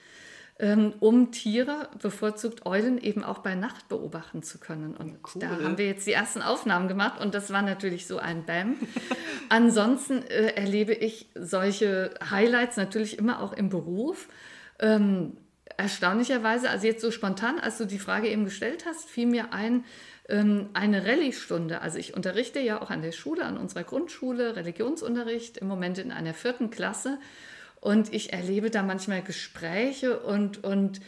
ähm, 0.59 0.93
um 1.01 1.33
Tiere, 1.33 1.89
bevorzugt 2.03 2.67
Eulen, 2.67 2.99
eben 2.99 3.25
auch 3.25 3.39
bei 3.39 3.55
Nacht 3.55 3.89
beobachten 3.89 4.43
zu 4.43 4.59
können. 4.59 4.95
Und 4.95 5.19
cool. 5.35 5.41
da 5.41 5.49
haben 5.49 5.79
wir 5.79 5.87
jetzt 5.87 6.07
die 6.07 6.13
ersten 6.13 6.43
Aufnahmen 6.43 6.87
gemacht 6.87 7.21
und 7.21 7.35
das 7.35 7.51
war 7.51 7.63
natürlich 7.63 8.07
so 8.07 8.19
ein 8.19 8.45
Bam. 8.45 8.77
Ansonsten 9.49 10.23
äh, 10.23 10.55
erlebe 10.55 10.93
ich 10.93 11.31
solche 11.35 12.13
Highlights 12.31 12.77
natürlich 12.77 13.19
immer 13.19 13.41
auch 13.41 13.53
im 13.53 13.71
Beruf. 13.71 14.29
Ähm, 14.79 15.37
erstaunlicherweise, 15.79 16.69
also 16.69 16.87
jetzt 16.87 17.01
so 17.01 17.11
spontan, 17.11 17.59
als 17.59 17.79
du 17.79 17.87
die 17.87 17.99
Frage 17.99 18.29
eben 18.29 18.45
gestellt 18.45 18.85
hast, 18.87 19.09
fiel 19.09 19.27
mir 19.27 19.55
ein, 19.55 19.85
eine 20.31 21.07
Rallye-Stunde. 21.07 21.81
Also 21.81 21.99
ich 21.99 22.15
unterrichte 22.15 22.61
ja 22.61 22.81
auch 22.81 22.91
an 22.91 23.03
der 23.03 23.13
Schule, 23.13 23.45
an 23.45 23.57
unserer 23.57 23.85
Grundschule, 23.85 24.57
Religionsunterricht, 24.57 25.59
im 25.59 25.69
Moment 25.69 25.99
in 25.99 26.13
einer 26.13 26.35
vierten 26.35 26.71
Klasse. 26.71 27.19
Und 27.81 28.13
ich 28.13 28.33
erlebe 28.33 28.71
da 28.71 28.83
manchmal 28.83 29.23
Gespräche 29.23 30.21
und, 30.21 30.63
und 30.63 31.01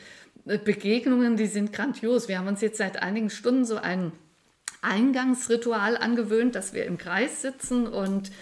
äh, 0.47 0.59
Begegnungen, 0.59 1.37
die 1.37 1.47
sind 1.47 1.73
grandios. 1.73 2.29
Wir 2.29 2.39
haben 2.39 2.49
uns 2.49 2.61
jetzt 2.63 2.79
seit 2.79 3.03
einigen 3.03 3.31
Stunden 3.31 3.65
so 3.65 3.77
ein 3.77 4.13
Eingangsritual 4.81 5.97
angewöhnt, 5.97 6.55
dass 6.55 6.75
wir 6.75 6.87
im 6.87 6.99
Kreis 6.99 7.43
sitzen 7.43 7.87
und 7.87 8.33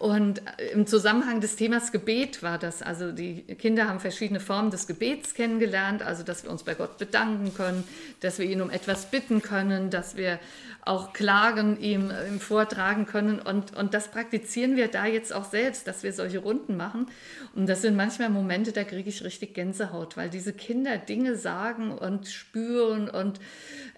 und 0.00 0.40
im 0.72 0.86
Zusammenhang 0.86 1.42
des 1.42 1.56
Themas 1.56 1.92
Gebet 1.92 2.42
war 2.42 2.56
das. 2.56 2.80
Also 2.80 3.12
die 3.12 3.42
Kinder 3.42 3.86
haben 3.86 4.00
verschiedene 4.00 4.40
Formen 4.40 4.70
des 4.70 4.86
Gebets 4.86 5.34
kennengelernt, 5.34 6.00
also 6.00 6.22
dass 6.22 6.42
wir 6.42 6.50
uns 6.50 6.62
bei 6.62 6.72
Gott 6.72 6.96
bedanken 6.96 7.52
können, 7.52 7.84
dass 8.20 8.38
wir 8.38 8.46
ihn 8.46 8.62
um 8.62 8.70
etwas 8.70 9.10
bitten 9.10 9.42
können, 9.42 9.90
dass 9.90 10.16
wir 10.16 10.40
auch 10.80 11.12
Klagen 11.12 11.78
ihm, 11.78 12.10
ihm 12.30 12.40
vortragen 12.40 13.04
können. 13.04 13.40
Und, 13.40 13.76
und 13.76 13.92
das 13.92 14.10
praktizieren 14.10 14.74
wir 14.74 14.88
da 14.88 15.04
jetzt 15.04 15.34
auch 15.34 15.44
selbst, 15.44 15.86
dass 15.86 16.02
wir 16.02 16.14
solche 16.14 16.38
Runden 16.38 16.78
machen. 16.78 17.06
Und 17.54 17.68
das 17.68 17.82
sind 17.82 17.94
manchmal 17.94 18.30
Momente, 18.30 18.72
da 18.72 18.84
kriege 18.84 19.10
ich 19.10 19.22
richtig 19.22 19.52
Gänsehaut, 19.52 20.16
weil 20.16 20.30
diese 20.30 20.54
Kinder 20.54 20.96
Dinge 20.96 21.36
sagen 21.36 21.92
und 21.92 22.26
spüren 22.26 23.10
und 23.10 23.38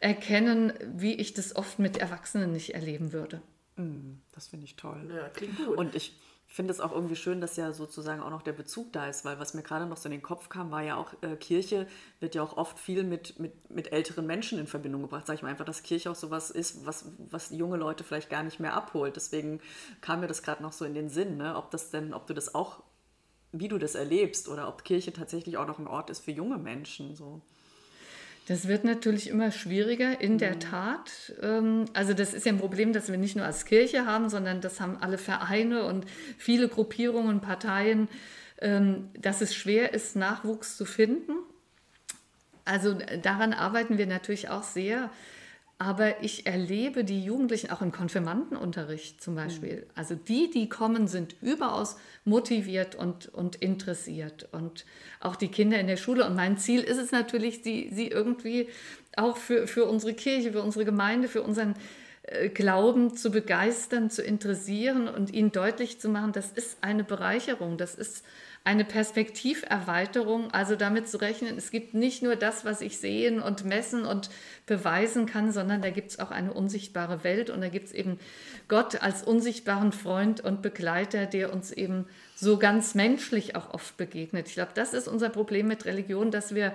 erkennen, 0.01 0.73
wie 0.97 1.15
ich 1.15 1.33
das 1.33 1.55
oft 1.55 1.79
mit 1.79 1.99
Erwachsenen 1.99 2.51
nicht 2.51 2.75
erleben 2.75 3.12
würde. 3.12 3.41
Mm, 3.77 4.21
das 4.33 4.49
finde 4.49 4.65
ich 4.65 4.77
toll. 4.77 5.11
Ja, 5.15 5.29
klingt 5.29 5.57
gut. 5.57 5.77
Und 5.77 5.95
ich 5.95 6.19
finde 6.53 6.71
es 6.71 6.81
auch 6.81 6.93
irgendwie 6.93 7.17
schön, 7.17 7.41
dass 7.41 7.57
ja 7.57 7.73
sozusagen 7.73 8.21
auch 8.21 8.29
noch 8.29 8.43
der 8.43 8.53
Bezug 8.53 8.93
da 8.93 9.07
ist, 9.07 9.25
weil 9.25 9.39
was 9.39 9.55
mir 9.55 9.63
gerade 9.63 9.87
noch 9.87 9.97
so 9.97 10.07
in 10.07 10.13
den 10.13 10.23
Kopf 10.23 10.51
kam, 10.51 10.71
war 10.71 10.83
ja 10.83 10.97
auch, 10.97 11.15
äh, 11.23 11.35
Kirche 11.37 11.87
wird 12.21 12.35
ja 12.35 12.43
auch 12.43 12.59
oft 12.59 12.79
viel 12.79 13.05
mit, 13.05 13.39
mit, 13.39 13.71
mit 13.71 13.91
älteren 13.91 14.27
Menschen 14.27 14.59
in 14.59 14.67
Verbindung 14.67 15.01
gebracht. 15.01 15.27
Sag 15.27 15.37
ich 15.37 15.43
mal 15.43 15.49
einfach, 15.49 15.65
dass 15.65 15.83
Kirche 15.83 16.11
auch 16.11 16.15
sowas 16.15 16.51
ist, 16.51 16.85
was, 16.85 17.07
was 17.31 17.51
junge 17.51 17.79
Leute 17.79 18.05
vielleicht 18.05 18.29
gar 18.29 18.43
nicht 18.43 18.61
mehr 18.61 18.75
abholt. 18.75 19.17
Deswegen 19.17 19.61
kam 20.03 20.21
mir 20.21 20.27
das 20.27 20.43
gerade 20.43 20.63
noch 20.63 20.73
so 20.73 20.85
in 20.85 20.93
den 20.93 21.09
Sinn, 21.09 21.39
ne? 21.39 21.57
ob 21.57 21.71
das 21.71 21.91
denn, 21.91 22.13
ob 22.13 22.27
du 22.27 22.35
das 22.35 22.55
auch, 22.55 22.83
wie 23.53 23.69
du 23.69 23.79
das 23.79 23.95
erlebst 23.95 24.47
oder 24.49 24.69
ob 24.69 24.85
Kirche 24.85 25.15
tatsächlich 25.15 25.57
auch 25.57 25.67
noch 25.67 25.79
ein 25.79 25.87
Ort 25.87 26.11
ist 26.11 26.21
für 26.21 26.33
junge 26.33 26.59
Menschen. 26.59 27.17
So. 27.17 27.41
Das 28.53 28.69
wird 28.69 28.85
natürlich 28.85 29.31
immer 29.31 29.51
schwieriger, 29.51 30.21
in 30.21 30.37
der 30.37 30.57
mhm. 30.57 30.61
Tat. 30.61 31.33
Ähm, 31.41 31.87
also 31.95 32.12
das 32.12 32.35
ist 32.35 32.45
ja 32.45 32.53
ein 32.53 32.59
Problem, 32.59 32.93
das 32.93 33.11
wir 33.11 33.17
nicht 33.17 33.35
nur 33.35 33.47
als 33.47 33.65
Kirche 33.65 34.05
haben, 34.05 34.29
sondern 34.29 34.61
das 34.61 34.79
haben 34.79 34.99
alle 35.01 35.17
Vereine 35.17 35.85
und 35.85 36.05
viele 36.37 36.69
Gruppierungen, 36.69 37.41
Parteien, 37.41 38.09
ähm, 38.61 39.09
dass 39.19 39.41
es 39.41 39.55
schwer 39.55 39.95
ist, 39.95 40.17
Nachwuchs 40.17 40.77
zu 40.77 40.85
finden. 40.85 41.33
Also 42.67 42.95
daran 43.23 43.55
arbeiten 43.55 43.97
wir 43.97 44.07
natürlich 44.07 44.51
auch 44.51 44.65
sehr. 44.65 45.09
Aber 45.83 46.23
ich 46.23 46.47
erlebe 46.47 47.03
die 47.03 47.25
Jugendlichen 47.25 47.73
auch 47.73 47.83
im 47.83 47.90
Konfirmandenunterricht 47.90 49.21
zum 49.21 49.35
Beispiel. 49.35 49.79
Mhm. 49.79 49.90
Also 49.97 50.14
die, 50.14 50.49
die 50.49 50.68
kommen, 50.68 51.09
sind 51.09 51.35
überaus 51.42 51.97
motiviert 52.25 52.95
und, 52.95 53.35
und 53.35 53.57
interessiert. 53.57 54.49
Und 54.53 54.85
auch 55.18 55.35
die 55.35 55.49
Kinder 55.49 55.81
in 55.81 55.88
der 55.88 55.97
Schule. 55.97 56.25
Und 56.25 56.37
mein 56.37 56.57
Ziel 56.57 56.83
ist 56.83 56.99
es 56.99 57.11
natürlich, 57.11 57.64
sie, 57.64 57.90
sie 57.92 58.07
irgendwie 58.07 58.68
auch 59.16 59.37
für, 59.37 59.66
für 59.66 59.87
unsere 59.87 60.14
Kirche, 60.14 60.53
für 60.53 60.62
unsere 60.62 60.85
Gemeinde, 60.85 61.27
für 61.27 61.42
unseren 61.42 61.75
äh, 62.23 62.49
Glauben 62.49 63.16
zu 63.16 63.33
begeistern, 63.33 64.09
zu 64.09 64.23
interessieren 64.23 65.09
und 65.09 65.35
ihnen 65.35 65.51
deutlich 65.51 66.01
zu 66.01 66.09
machen, 66.09 66.31
das 66.31 66.53
ist 66.53 66.79
eine 66.81 67.03
Bereicherung, 67.03 67.77
das 67.77 67.97
ist 67.97 68.25
eine 68.64 68.85
Perspektiverweiterung, 68.85 70.53
also 70.53 70.77
damit 70.77 71.09
zu 71.09 71.20
rechnen, 71.20 71.59
es 71.59 71.70
gibt 71.70 71.94
nicht 71.94 72.22
nur 72.22 72.37
das, 72.37 72.64
was 72.64 72.81
ich 72.81 72.98
sehen 72.98 73.40
und 73.42 73.64
messen 73.64 74.05
und 74.05 74.31
beweisen 74.66 75.27
kann, 75.27 75.51
sondern 75.51 75.83
da 75.83 75.90
gibt 75.90 76.12
es 76.12 76.18
auch 76.20 76.31
eine 76.31 76.53
unsichtbare 76.53 77.25
Welt 77.25 77.51
und 77.51 77.61
da 77.61 77.68
gibt 77.68 77.87
es 77.87 77.92
eben 77.92 78.20
Gott 78.68 79.03
als 79.03 79.25
unsichtbaren 79.25 79.90
Freund 79.90 80.40
und 80.40 80.62
Begleiter, 80.62 81.27
der 81.27 81.53
uns 81.53 81.72
eben 81.72 82.07
so 82.37 82.57
ganz 82.57 82.94
menschlich 82.94 83.57
auch 83.57 83.75
oft 83.75 83.96
begegnet. 83.96 84.48
Ich 84.48 84.55
glaube, 84.55 84.72
das 84.75 84.94
ist 84.94 85.09
unser 85.09 85.29
Problem 85.29 85.66
mit 85.66 85.85
Religion, 85.85 86.31
dass 86.31 86.55
wir 86.55 86.72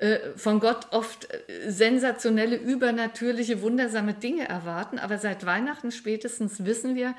äh, 0.00 0.18
von 0.36 0.60
Gott 0.60 0.88
oft 0.92 1.28
äh, 1.30 1.70
sensationelle, 1.70 2.56
übernatürliche, 2.56 3.60
wundersame 3.60 4.14
Dinge 4.14 4.48
erwarten, 4.48 4.98
aber 4.98 5.18
seit 5.18 5.44
Weihnachten 5.44 5.90
spätestens 5.90 6.64
wissen 6.64 6.94
wir, 6.94 7.14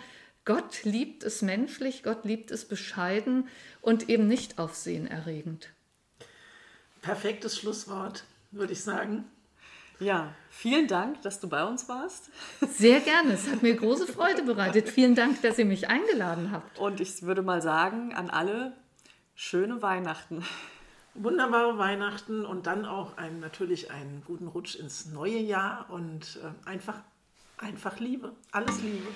Gott 0.47 0.85
liebt 0.85 1.23
es 1.23 1.41
menschlich, 1.41 2.03
Gott 2.03 2.23
liebt 2.23 2.51
es 2.51 2.63
bescheiden 2.63 3.49
und 3.81 4.07
eben 4.07 4.27
nicht 4.27 4.59
aufsehenerregend. 4.59 5.73
Perfektes 7.01 7.59
Schlusswort, 7.59 8.23
würde 8.51 8.71
ich 8.71 8.81
sagen. 8.81 9.25
Ja, 9.99 10.33
vielen 10.49 10.87
Dank, 10.87 11.21
dass 11.21 11.41
du 11.41 11.49
bei 11.49 11.65
uns 11.65 11.89
warst. 11.89 12.29
Sehr 12.61 13.01
gerne, 13.01 13.33
es 13.33 13.49
hat 13.49 13.61
mir 13.61 13.75
große 13.75 14.07
Freude 14.07 14.43
bereitet. 14.43 14.87
Vielen 14.87 15.15
Dank, 15.15 15.41
dass 15.41 15.59
ihr 15.59 15.65
mich 15.65 15.89
eingeladen 15.89 16.51
habt. 16.53 16.79
Und 16.79 17.01
ich 17.01 17.23
würde 17.23 17.41
mal 17.41 17.61
sagen 17.61 18.13
an 18.13 18.29
alle, 18.29 18.71
schöne 19.35 19.81
Weihnachten. 19.81 20.45
Wunderbare 21.13 21.77
Weihnachten 21.77 22.45
und 22.45 22.67
dann 22.67 22.85
auch 22.85 23.17
einen, 23.17 23.41
natürlich 23.41 23.91
einen 23.91 24.23
guten 24.25 24.47
Rutsch 24.47 24.75
ins 24.75 25.07
neue 25.07 25.39
Jahr 25.39 25.89
und 25.89 26.39
äh, 26.41 26.69
einfach, 26.69 27.01
einfach 27.57 27.99
Liebe. 27.99 28.31
Alles 28.53 28.81
Liebe. 28.81 29.07